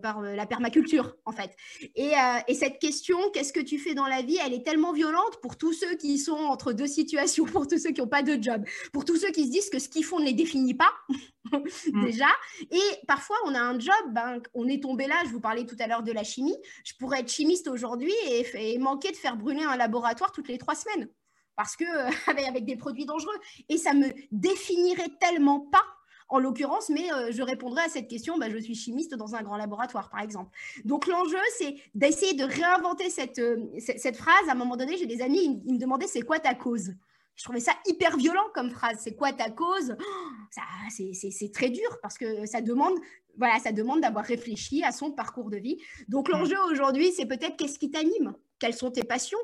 par 0.00 0.22
la 0.22 0.46
permaculture, 0.46 1.16
en 1.24 1.32
fait. 1.32 1.56
Et, 1.96 2.12
et 2.46 2.54
cette 2.54 2.78
question, 2.78 3.18
qu'est-ce 3.32 3.52
que 3.52 3.60
tu 3.60 3.78
fais 3.78 3.94
dans 3.94 4.06
la 4.06 4.22
vie? 4.22 4.38
Elle 4.44 4.54
est 4.54 4.66
tellement 4.72 4.94
violente 4.94 5.38
pour 5.42 5.58
tous 5.58 5.74
ceux 5.74 5.96
qui 5.96 6.16
sont 6.16 6.32
entre 6.32 6.72
deux 6.72 6.86
situations, 6.86 7.44
pour 7.44 7.66
tous 7.68 7.76
ceux 7.76 7.90
qui 7.90 8.00
n'ont 8.00 8.08
pas 8.08 8.22
de 8.22 8.42
job, 8.42 8.64
pour 8.90 9.04
tous 9.04 9.16
ceux 9.16 9.30
qui 9.30 9.44
se 9.44 9.50
disent 9.50 9.68
que 9.68 9.78
ce 9.78 9.86
qu'ils 9.86 10.02
font 10.02 10.18
ne 10.18 10.24
les 10.24 10.32
définit 10.32 10.72
pas, 10.72 10.90
mm. 11.52 12.04
déjà. 12.06 12.28
Et 12.70 13.06
parfois, 13.06 13.36
on 13.44 13.54
a 13.54 13.60
un 13.60 13.78
job, 13.78 13.92
ben, 14.12 14.40
on 14.54 14.66
est 14.68 14.82
tombé 14.82 15.06
là, 15.06 15.16
je 15.26 15.30
vous 15.30 15.40
parlais 15.40 15.66
tout 15.66 15.76
à 15.78 15.86
l'heure 15.86 16.02
de 16.02 16.10
la 16.10 16.24
chimie, 16.24 16.56
je 16.86 16.94
pourrais 16.98 17.20
être 17.20 17.30
chimiste 17.30 17.68
aujourd'hui 17.68 18.14
et, 18.54 18.78
manquer 18.78 19.10
de 19.10 19.16
faire 19.16 19.36
brûler 19.36 19.62
un 19.62 19.76
laboratoire 19.76 20.32
toutes 20.32 20.48
les 20.48 20.56
trois 20.56 20.74
semaines 20.74 21.06
parce 21.54 21.76
que 21.76 21.84
avec 22.48 22.64
des 22.64 22.76
produits 22.76 23.04
dangereux. 23.04 23.36
Et 23.68 23.76
ça 23.76 23.92
me 23.92 24.06
définirait 24.30 25.12
tellement 25.20 25.60
pas 25.60 25.84
en 26.32 26.38
l'occurrence, 26.38 26.88
mais 26.88 27.12
euh, 27.12 27.30
je 27.30 27.42
répondrai 27.42 27.82
à 27.82 27.88
cette 27.90 28.08
question, 28.08 28.38
bah, 28.38 28.48
je 28.48 28.56
suis 28.56 28.74
chimiste 28.74 29.14
dans 29.14 29.34
un 29.34 29.42
grand 29.42 29.58
laboratoire, 29.58 30.08
par 30.08 30.20
exemple. 30.20 30.50
Donc 30.86 31.06
l'enjeu, 31.06 31.38
c'est 31.58 31.76
d'essayer 31.94 32.32
de 32.32 32.44
réinventer 32.44 33.10
cette, 33.10 33.38
euh, 33.38 33.58
cette, 33.78 34.16
phrase. 34.16 34.48
À 34.48 34.52
un 34.52 34.54
moment 34.54 34.76
donné, 34.78 34.96
j'ai 34.96 35.04
des 35.04 35.20
amis, 35.20 35.62
ils, 35.66 35.74
me 35.74 35.78
demandaient, 35.78 36.06
c'est 36.06 36.22
quoi 36.22 36.40
ta 36.40 36.54
cause? 36.54 36.94
Je 37.36 37.44
trouvais 37.44 37.60
ça 37.60 37.72
hyper 37.86 38.16
violent 38.16 38.46
comme 38.54 38.70
phrase. 38.70 38.98
C'est 39.02 39.14
quoi 39.14 39.32
ta 39.34 39.50
cause? 39.50 39.94
Oh, 40.00 40.60
C'est 40.90 41.52
très 41.52 41.68
dur 41.68 41.98
parce 42.00 42.16
que 42.16 42.46
ça 42.46 42.62
demande, 42.62 42.94
voilà, 43.36 43.58
ça 43.58 43.72
demande 43.72 44.00
d'avoir 44.00 44.24
réfléchi 44.24 44.82
à 44.84 44.92
son 44.92 45.12
parcours 45.12 45.50
de 45.50 45.58
vie. 45.58 45.76
Donc 46.08 46.30
mmh. 46.30 46.32
l'enjeu 46.32 46.56
aujourd'hui, 46.70 47.12
c'est 47.12 47.26
peut-être 47.26 47.56
qu'est-ce 47.58 47.78
qui 47.78 47.90
t'anime? 47.90 48.34
Quelles 48.58 48.74
sont 48.74 48.90
tes 48.90 49.04
passions? 49.04 49.38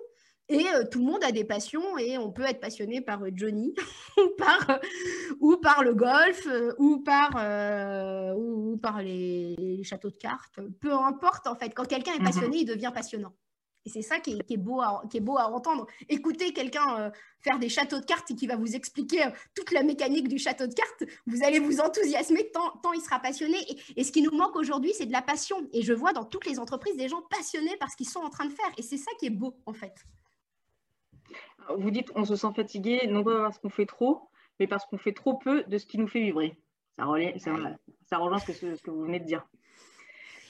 Et 0.48 0.66
euh, 0.68 0.84
tout 0.90 1.00
le 1.00 1.04
monde 1.04 1.22
a 1.24 1.32
des 1.32 1.44
passions 1.44 1.98
et 1.98 2.16
on 2.16 2.30
peut 2.30 2.44
être 2.44 2.60
passionné 2.60 3.00
par 3.02 3.22
euh, 3.22 3.30
Johnny 3.34 3.74
ou, 4.16 4.28
par, 4.38 4.70
euh, 4.70 4.78
ou 5.40 5.56
par 5.58 5.82
le 5.82 5.94
golf 5.94 6.48
ou 6.78 7.00
par, 7.00 7.30
ou, 8.36 8.76
par 8.78 9.02
les, 9.02 9.82
châteaux 9.84 10.10
de 10.10 10.16
cartes. 10.16 10.58
Peu 10.80 10.92
importe 10.92 11.46
en 11.46 11.54
fait. 11.54 11.74
Quand 11.74 11.86
quelqu'un 11.86 12.14
est 12.14 12.18
mhm. 12.18 12.24
passionné, 12.24 12.58
il 12.58 12.64
devient 12.64 12.92
passionnant. 12.94 13.34
Et 13.84 13.90
c'est 13.90 14.02
ça 14.02 14.18
qui 14.20 14.38
est, 14.48 14.56
beau 14.56 14.80
à, 14.80 15.02
qui 15.10 15.16
est 15.16 15.20
beau 15.20 15.38
à 15.38 15.50
entendre. 15.50 15.86
Écoutez 16.08 16.52
quelqu'un 16.52 17.10
faire 17.40 17.58
des 17.58 17.68
châteaux 17.68 18.00
de 18.00 18.04
cartes 18.04 18.30
et 18.30 18.34
qui 18.34 18.46
va 18.46 18.56
vous 18.56 18.74
expliquer 18.74 19.24
toute 19.54 19.70
la 19.70 19.82
mécanique 19.82 20.28
du 20.28 20.36
château 20.36 20.66
de 20.66 20.74
cartes, 20.74 21.04
vous 21.26 21.42
allez 21.42 21.58
vous 21.58 21.80
enthousiasmer 21.80 22.50
tant, 22.50 22.70
tant 22.82 22.92
il 22.92 23.00
sera 23.00 23.18
passionné. 23.18 23.56
Et, 23.70 24.00
et 24.00 24.04
ce 24.04 24.12
qui 24.12 24.20
nous 24.20 24.36
manque 24.36 24.56
aujourd'hui, 24.56 24.92
c'est 24.94 25.06
de 25.06 25.12
la 25.12 25.22
passion. 25.22 25.56
Et 25.72 25.82
je 25.82 25.92
vois 25.92 26.12
dans 26.12 26.24
toutes 26.24 26.44
les 26.46 26.58
entreprises 26.58 26.96
des 26.96 27.08
gens 27.08 27.22
passionnés 27.30 27.76
par 27.78 27.90
ce 27.90 27.96
qu'ils 27.96 28.08
sont 28.08 28.20
en 28.20 28.30
train 28.30 28.44
de 28.44 28.52
faire. 28.52 28.70
Et 28.76 28.82
c'est 28.82 28.98
ça 28.98 29.10
qui 29.18 29.26
est 29.26 29.30
beau 29.30 29.54
en 29.64 29.72
fait 29.72 29.94
vous 31.76 31.90
dites 31.90 32.10
on 32.14 32.24
se 32.24 32.36
sent 32.36 32.52
fatigué, 32.54 33.06
non 33.08 33.24
pas 33.24 33.42
parce 33.42 33.58
qu'on 33.58 33.70
fait 33.70 33.86
trop, 33.86 34.28
mais 34.58 34.66
parce 34.66 34.86
qu'on 34.86 34.98
fait 34.98 35.12
trop 35.12 35.34
peu 35.34 35.64
de 35.64 35.78
ce 35.78 35.86
qui 35.86 35.98
nous 35.98 36.08
fait 36.08 36.20
vibrer. 36.20 36.58
Ça, 36.98 37.04
ça, 38.06 38.18
rejoint 38.18 38.38
ce 38.38 38.52
que, 38.52 38.90
vous 38.90 39.04
venez 39.04 39.20
de 39.20 39.24
dire. 39.24 39.46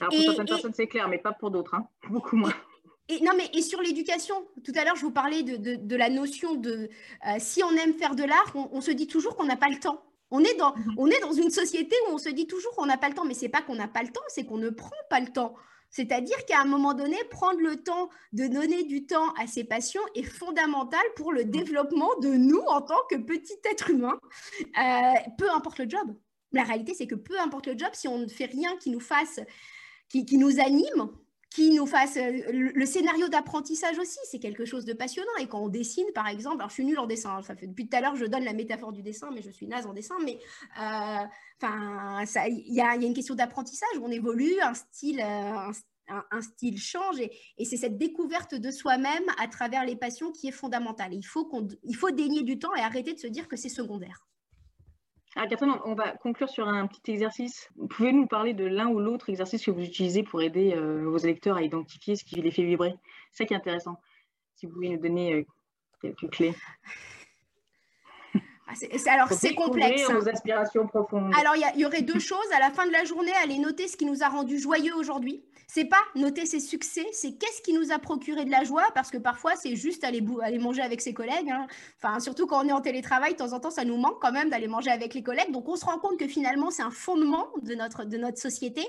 Alors 0.00 0.12
pour 0.12 0.22
certaines 0.22 0.46
personnes, 0.46 0.72
c'est 0.74 0.86
clair, 0.86 1.08
mais 1.08 1.18
pas 1.18 1.32
pour 1.32 1.50
d'autres, 1.50 1.74
hein. 1.74 1.86
beaucoup 2.10 2.36
moins. 2.36 2.54
Et, 3.08 3.20
non, 3.20 3.32
mais 3.36 3.50
et 3.54 3.62
sur 3.62 3.80
l'éducation, 3.80 4.46
tout 4.64 4.72
à 4.74 4.84
l'heure, 4.84 4.96
je 4.96 5.02
vous 5.02 5.10
parlais 5.10 5.42
de, 5.42 5.96
la 5.96 6.08
notion 6.08 6.54
de 6.54 6.88
euh, 7.26 7.36
si 7.38 7.62
on 7.62 7.70
aime 7.72 7.94
faire 7.94 8.14
de 8.14 8.22
l'art, 8.22 8.52
on, 8.54 8.80
se 8.80 8.90
dit 8.90 9.06
toujours 9.06 9.36
qu'on 9.36 9.44
n'a 9.46 9.56
pas 9.56 9.68
le 9.68 9.78
temps. 9.78 10.02
On 10.30 10.40
est, 10.40 10.54
dans, 10.56 10.74
mhm. 10.76 10.94
on 10.98 11.06
est 11.08 11.20
dans 11.20 11.32
une 11.32 11.50
société 11.50 11.96
où 12.06 12.14
on 12.14 12.18
se 12.18 12.28
dit 12.28 12.46
toujours 12.46 12.74
qu'on 12.76 12.84
n'a 12.84 12.98
pas 12.98 13.08
le 13.08 13.14
temps, 13.14 13.24
mais 13.24 13.32
c'est 13.32 13.48
pas 13.48 13.62
qu'on 13.62 13.76
n'a 13.76 13.88
pas 13.88 14.02
le 14.02 14.08
temps, 14.08 14.20
c'est 14.28 14.44
qu'on 14.44 14.58
ne 14.58 14.68
prend 14.68 14.90
pas 15.08 15.20
le 15.20 15.28
temps. 15.28 15.54
C'est-à-dire 15.90 16.44
qu'à 16.44 16.60
un 16.60 16.64
moment 16.64 16.94
donné, 16.94 17.16
prendre 17.30 17.60
le 17.60 17.82
temps 17.82 18.10
de 18.32 18.46
donner 18.46 18.84
du 18.84 19.06
temps 19.06 19.32
à 19.34 19.46
ses 19.46 19.64
passions 19.64 20.02
est 20.14 20.22
fondamental 20.22 21.00
pour 21.16 21.32
le 21.32 21.44
développement 21.44 22.10
de 22.20 22.28
nous 22.28 22.60
en 22.60 22.82
tant 22.82 22.98
que 23.10 23.16
petit 23.16 23.58
être 23.70 23.90
humain, 23.90 24.18
euh, 24.60 25.30
peu 25.38 25.50
importe 25.50 25.78
le 25.78 25.88
job. 25.88 26.14
La 26.52 26.62
réalité, 26.62 26.94
c'est 26.94 27.06
que 27.06 27.14
peu 27.14 27.38
importe 27.38 27.66
le 27.66 27.78
job, 27.78 27.90
si 27.92 28.08
on 28.08 28.18
ne 28.18 28.28
fait 28.28 28.46
rien 28.46 28.76
qui 28.76 28.90
nous 28.90 29.00
fasse, 29.00 29.40
qui, 30.08 30.24
qui 30.24 30.38
nous 30.38 30.60
anime, 30.60 31.10
qui 31.50 31.70
nous 31.70 31.86
fasse 31.86 32.16
euh, 32.16 32.72
le, 32.74 32.86
scénario 32.86 33.28
d'apprentissage 33.28 33.98
aussi, 33.98 34.18
c'est 34.24 34.38
quelque 34.38 34.64
chose 34.64 34.84
de 34.84 34.92
passionnant. 34.92 35.36
Et 35.40 35.46
quand 35.46 35.60
on 35.60 35.68
dessine, 35.68 36.06
par 36.14 36.28
exemple, 36.28 36.56
alors 36.58 36.68
je 36.68 36.74
suis 36.74 36.84
nulle 36.84 36.98
en 36.98 37.06
dessin, 37.06 37.38
hein, 37.38 37.54
depuis 37.62 37.88
tout 37.88 37.96
à 37.96 38.00
l'heure 38.00 38.16
je 38.16 38.26
donne 38.26 38.44
la 38.44 38.52
métaphore 38.52 38.92
du 38.92 39.02
dessin, 39.02 39.30
mais 39.32 39.42
je 39.42 39.50
suis 39.50 39.66
naze 39.66 39.86
en 39.86 39.94
dessin. 39.94 40.16
Mais 40.24 40.38
euh, 40.80 41.24
enfin, 41.62 42.20
il 42.46 42.74
y 42.74 42.80
a, 42.80 42.94
une 42.94 43.14
question 43.14 43.34
d'apprentissage 43.34 43.88
on 44.00 44.10
évolue, 44.10 44.60
un 44.60 44.74
style, 44.74 45.20
euh, 45.20 45.72
un, 46.30 46.42
style 46.42 46.78
change, 46.78 47.18
et, 47.20 47.32
et 47.56 47.64
c'est 47.64 47.76
cette 47.76 47.98
découverte 47.98 48.54
de 48.54 48.70
soi-même 48.70 49.24
à 49.38 49.48
travers 49.48 49.84
les 49.84 49.96
passions 49.96 50.32
qui 50.32 50.48
est 50.48 50.52
fondamentale. 50.52 51.14
il 51.14 51.24
faut 51.24 51.46
qu'on, 51.46 51.66
il 51.82 51.96
faut 51.96 52.10
dénier 52.10 52.42
du 52.42 52.58
temps 52.58 52.74
et 52.74 52.80
arrêter 52.80 53.14
de 53.14 53.18
se 53.18 53.26
dire 53.26 53.48
que 53.48 53.56
c'est 53.56 53.68
secondaire. 53.68 54.26
Ah, 55.40 55.46
Catherine, 55.46 55.72
on 55.84 55.94
va 55.94 56.16
conclure 56.16 56.48
sur 56.48 56.66
un 56.66 56.88
petit 56.88 57.12
exercice. 57.12 57.70
Pouvez 57.90 58.12
nous 58.12 58.26
parler 58.26 58.54
de 58.54 58.64
l'un 58.64 58.88
ou 58.88 58.98
l'autre 58.98 59.30
exercice 59.30 59.64
que 59.64 59.70
vous 59.70 59.84
utilisez 59.84 60.24
pour 60.24 60.42
aider 60.42 60.74
euh, 60.74 61.08
vos 61.08 61.18
électeurs 61.18 61.56
à 61.56 61.62
identifier 61.62 62.16
ce 62.16 62.24
qui 62.24 62.42
les 62.42 62.50
fait 62.50 62.64
vibrer? 62.64 62.96
C'est 63.30 63.44
ça 63.44 63.46
qui 63.46 63.54
est 63.54 63.56
intéressant. 63.56 64.00
Si 64.56 64.66
vous 64.66 64.72
pouvez 64.72 64.88
nous 64.88 64.98
donner 64.98 65.34
euh, 65.34 65.46
quelques 66.02 66.28
clés. 66.30 66.54
Ah, 68.68 69.12
alors, 69.12 69.32
c'est 69.32 69.54
complexe. 69.54 70.02
Hein. 70.10 70.26
aspirations 70.26 70.86
profondes. 70.86 71.32
Alors, 71.38 71.54
il 71.56 71.80
y, 71.80 71.86
aurait 71.86 72.02
deux 72.02 72.18
choses. 72.18 72.38
À 72.54 72.60
la 72.60 72.70
fin 72.70 72.86
de 72.86 72.92
la 72.92 73.04
journée, 73.04 73.32
aller 73.42 73.58
noter 73.58 73.88
ce 73.88 73.96
qui 73.96 74.04
nous 74.04 74.22
a 74.22 74.28
rendu 74.28 74.58
joyeux 74.58 74.94
aujourd'hui. 74.94 75.42
C'est 75.66 75.86
pas 75.86 76.00
noter 76.14 76.46
ses 76.46 76.60
succès, 76.60 77.06
c'est 77.12 77.32
qu'est-ce 77.32 77.60
qui 77.60 77.74
nous 77.74 77.92
a 77.92 77.98
procuré 77.98 78.46
de 78.46 78.50
la 78.50 78.64
joie, 78.64 78.86
parce 78.94 79.10
que 79.10 79.18
parfois, 79.18 79.54
c'est 79.54 79.76
juste 79.76 80.02
aller, 80.02 80.24
aller 80.42 80.58
manger 80.58 80.80
avec 80.80 81.02
ses 81.02 81.12
collègues. 81.12 81.50
Hein. 81.50 81.66
Enfin, 82.02 82.20
surtout 82.20 82.46
quand 82.46 82.64
on 82.64 82.68
est 82.68 82.72
en 82.72 82.80
télétravail, 82.80 83.32
de 83.32 83.38
temps 83.38 83.52
en 83.52 83.60
temps, 83.60 83.70
ça 83.70 83.84
nous 83.84 83.96
manque 83.96 84.18
quand 84.20 84.32
même 84.32 84.48
d'aller 84.48 84.68
manger 84.68 84.90
avec 84.90 85.14
les 85.14 85.22
collègues. 85.22 85.50
Donc, 85.50 85.68
on 85.68 85.76
se 85.76 85.84
rend 85.84 85.98
compte 85.98 86.18
que 86.18 86.26
finalement, 86.26 86.70
c'est 86.70 86.82
un 86.82 86.90
fondement 86.90 87.48
de 87.62 87.74
notre, 87.74 88.04
de 88.04 88.16
notre 88.16 88.38
société. 88.38 88.82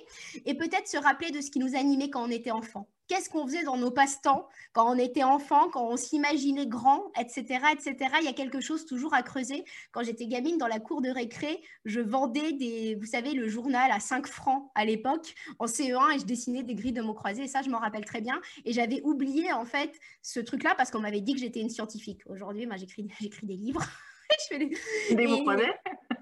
Et 0.45 0.55
peut-être 0.55 0.87
se 0.87 0.97
rappeler 0.97 1.31
de 1.31 1.41
ce 1.41 1.51
qui 1.51 1.59
nous 1.59 1.75
animait 1.75 2.09
quand 2.09 2.23
on 2.23 2.31
était 2.31 2.51
enfant 2.51 2.87
qu'est-ce 3.09 3.29
qu'on 3.29 3.45
faisait 3.45 3.63
dans 3.63 3.75
nos 3.75 3.91
passe-temps 3.91 4.47
quand 4.71 4.89
on 4.89 4.97
était 4.97 5.23
enfant, 5.23 5.69
quand 5.69 5.85
on 5.85 5.97
s'imaginait 5.97 6.67
grand, 6.67 7.11
etc., 7.19 7.59
etc. 7.73 7.95
Il 8.21 8.25
y 8.25 8.29
a 8.29 8.33
quelque 8.33 8.61
chose 8.61 8.85
toujours 8.85 9.13
à 9.13 9.23
creuser. 9.23 9.65
Quand 9.91 10.03
j'étais 10.03 10.27
gamine 10.27 10.57
dans 10.57 10.67
la 10.67 10.79
cour 10.79 11.01
de 11.01 11.09
récré, 11.09 11.61
je 11.85 11.99
vendais 11.99 12.53
des, 12.53 12.95
vous 12.95 13.07
savez, 13.07 13.33
le 13.33 13.49
journal 13.49 13.91
à 13.91 13.99
5 13.99 14.27
francs 14.27 14.71
à 14.75 14.85
l'époque 14.85 15.33
en 15.57 15.65
CE1 15.65 16.15
et 16.15 16.19
je 16.19 16.25
dessinais 16.25 16.63
des 16.63 16.75
grilles 16.75 16.93
de 16.93 17.01
mots 17.01 17.15
croisés. 17.15 17.47
Ça, 17.47 17.61
je 17.61 17.69
m'en 17.69 17.79
rappelle 17.79 18.05
très 18.05 18.21
bien. 18.21 18.39
Et 18.63 18.71
j'avais 18.71 19.01
oublié 19.03 19.51
en 19.51 19.65
fait 19.65 19.91
ce 20.21 20.39
truc-là 20.39 20.75
parce 20.75 20.91
qu'on 20.91 21.01
m'avait 21.01 21.21
dit 21.21 21.33
que 21.33 21.39
j'étais 21.39 21.59
une 21.61 21.69
scientifique. 21.69 22.21
Aujourd'hui, 22.27 22.67
moi, 22.67 22.77
j'écris 22.77 23.03
des 23.43 23.55
livres. 23.55 23.83
je 24.39 24.55
fais 24.55 24.59
des, 24.59 25.15
des 25.15 25.27
mots 25.27 25.41
croisés? 25.41 25.71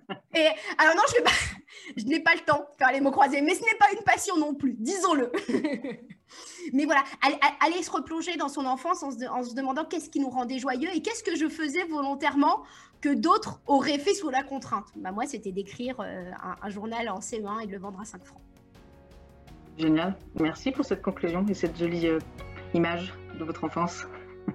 Alors 0.10 0.96
non, 0.96 1.02
je, 1.98 2.06
n'ai 2.06 2.20
pas 2.20 2.34
le 2.34 2.42
temps 2.42 2.60
de 2.72 2.78
faire 2.78 2.92
les 2.92 3.02
mots 3.02 3.12
croisés, 3.12 3.42
mais 3.42 3.56
ce 3.56 3.62
n'est 3.62 3.78
pas 3.80 3.92
une 3.92 4.04
passion 4.04 4.38
non 4.38 4.54
plus, 4.54 4.76
disons-le. 4.80 5.32
mais 6.74 6.86
voilà, 6.86 7.04
aller 7.60 7.84
se 7.84 7.92
replonger 7.92 8.38
dans 8.38 8.50
son 8.50 8.66
enfance 8.66 9.04
en 9.04 9.12
se, 9.12 9.54
demandant 9.54 9.86
qu'est-ce 9.86 10.10
qui 10.10 10.20
nous 10.20 10.30
rendait 10.30 10.60
joyeux 10.60 10.90
et 10.94 11.02
qu'est-ce 11.02 11.24
que 11.24 11.36
je 11.36 11.48
faisais 11.48 11.84
volontairement 11.86 12.64
que 13.02 13.14
d'autres 13.14 13.62
auraient 13.68 14.00
fait 14.00 14.14
sous 14.14 14.30
la 14.30 14.44
contrainte. 14.44 14.88
Bah, 14.96 15.12
moi, 15.12 15.26
c'était 15.28 15.52
d'écrire 15.52 16.00
euh, 16.00 16.32
un, 16.62 16.70
journal 16.70 17.10
en 17.10 17.20
CE1 17.20 17.64
et 17.64 17.68
de 17.68 17.72
le 17.72 17.78
vendre 17.78 18.00
à 18.00 18.06
5 18.06 18.26
francs. 18.26 18.42
Génial. 19.78 20.16
Merci 20.40 20.72
pour 20.72 20.86
cette 20.86 21.04
conclusion 21.04 21.46
et 21.48 21.54
cette 21.54 21.78
jolie 21.78 22.08
euh, 22.08 22.20
image 22.74 23.14
de 23.38 23.44
votre 23.44 23.64
enfance. 23.64 24.06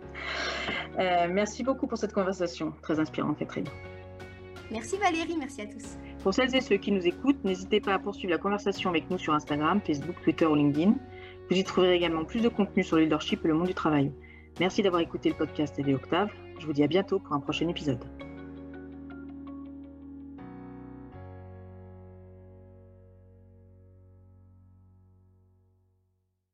Euh, 0.98 1.26
merci 1.30 1.64
beaucoup 1.64 1.86
pour 1.86 1.96
cette 1.96 2.12
conversation 2.12 2.74
très 2.82 3.00
inspirante 3.00 3.38
bien. 3.38 3.64
Merci 4.72 4.96
Valérie, 4.96 5.37
merci 5.38 5.61
à 5.61 5.66
tous. 5.66 5.98
Pour 6.22 6.32
celles 6.32 6.54
et 6.56 6.62
ceux 6.62 6.78
qui 6.78 6.92
nous 6.92 7.06
écoutent, 7.06 7.44
n'hésitez 7.44 7.80
pas 7.80 7.92
à 7.92 7.98
poursuivre 7.98 8.30
la 8.30 8.38
conversation 8.38 8.88
avec 8.88 9.11
nous 9.11 9.18
sur 9.18 9.35
Instagram, 9.35 9.80
Facebook, 9.87 10.16
Twitter 10.24 10.46
ou 10.46 10.54
LinkedIn. 10.54 10.94
Vous 11.50 11.56
y 11.56 11.62
trouverez 11.62 11.94
également 11.94 12.24
plus 12.24 12.40
de 12.40 12.48
contenu 12.48 12.82
sur 12.82 12.96
le 12.96 13.02
leadership 13.02 13.44
et 13.44 13.48
le 13.48 13.54
monde 13.54 13.66
du 13.66 13.74
travail. 13.74 14.11
Merci 14.61 14.82
d'avoir 14.82 15.02
écouté 15.02 15.28
le 15.28 15.35
podcast 15.35 15.76
TV 15.76 15.94
Octave. 15.94 16.30
Je 16.58 16.66
vous 16.66 16.72
dis 16.72 16.82
à 16.82 16.87
bientôt 16.87 17.18
pour 17.18 17.35
un 17.35 17.40
prochain 17.40 17.68
épisode. 17.68 18.02